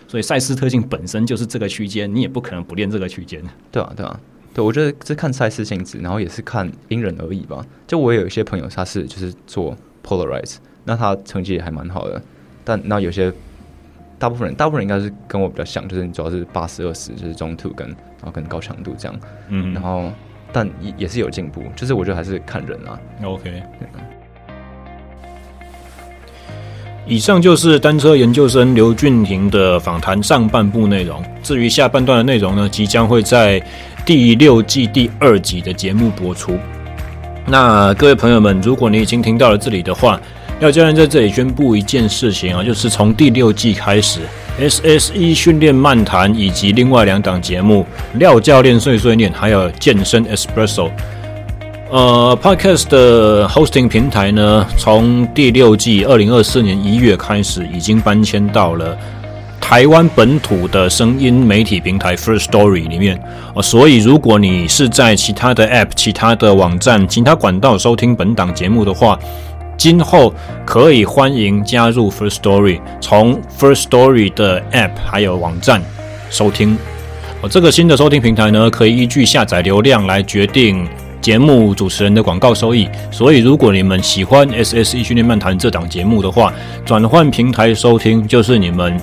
[0.09, 3.41] 所以赛事特性本身就是这个区间，你也不可能不练这个区间。
[3.70, 4.20] 对啊，对啊，
[4.53, 7.64] 对，我觉得这看赛事性质，然后也是看因人而异吧。
[7.86, 12.20] 就我也有一些朋友，他是就是做 Polarize，那他成绩也还蛮好的。
[12.64, 13.32] 但那有些
[14.18, 19.20] 大部分人，大部分人应该是跟我比较像，就是你主要是八十二十，就是中途跟然后跟高强度这样。
[19.49, 20.11] 嗯，然后
[20.53, 22.99] 但也也是有进步，就是我觉得还是看人啊。
[23.25, 23.63] OK。
[27.07, 31.21] 以上就是单车研究生刘俊廷的访谈上半部内容。
[31.43, 33.61] 至于下半段的内容呢，即将会在
[34.07, 36.57] 第六季第二集的节目播出。
[37.47, 40.21] 那各位朋友们，如果你已经听到了这里的话，
[40.61, 44.21] 廖教练在这里宣布一件事情啊，就是从第六季开始
[44.59, 47.87] ，SSE 训练漫谈以及另外两档节目
[48.19, 50.91] 《廖教练碎碎念》还有健身 Espresso。
[51.91, 58.97] 呃，Podcast 的 hosting 平台呢，从第六季二零二四年一月开始，已经搬迁到了
[59.61, 63.21] 台湾本土的声音媒体平台 First Story 里面。
[63.57, 69.19] 呃，所以如果你是在其他的 App、其他的网站、其他管道收听本档节目的话，
[69.81, 70.31] 今后
[70.66, 75.81] 可以欢迎加入 First Story，从 First Story 的 App 还有网站
[76.28, 76.76] 收听。
[77.41, 80.87] 呃，这个新的收听平台呢，可以依据下载流量来决定。
[81.22, 86.53] 节目主持人的广告收益，所以如果你们喜欢 SSE 训练漫谈这档节目的话，
[86.85, 88.95] 转换平台收听就是你们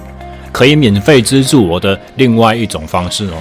[0.51, 3.37] 可以免费资助我的另外一种方式哦。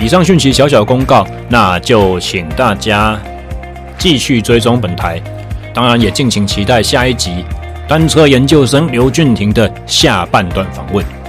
[0.00, 3.20] 以上讯息小小公告，那就请大家
[3.98, 5.20] 继续追踪本台，
[5.74, 7.44] 当然也敬请期待下一集
[7.88, 11.21] 单车研究生刘俊廷的下半段访问。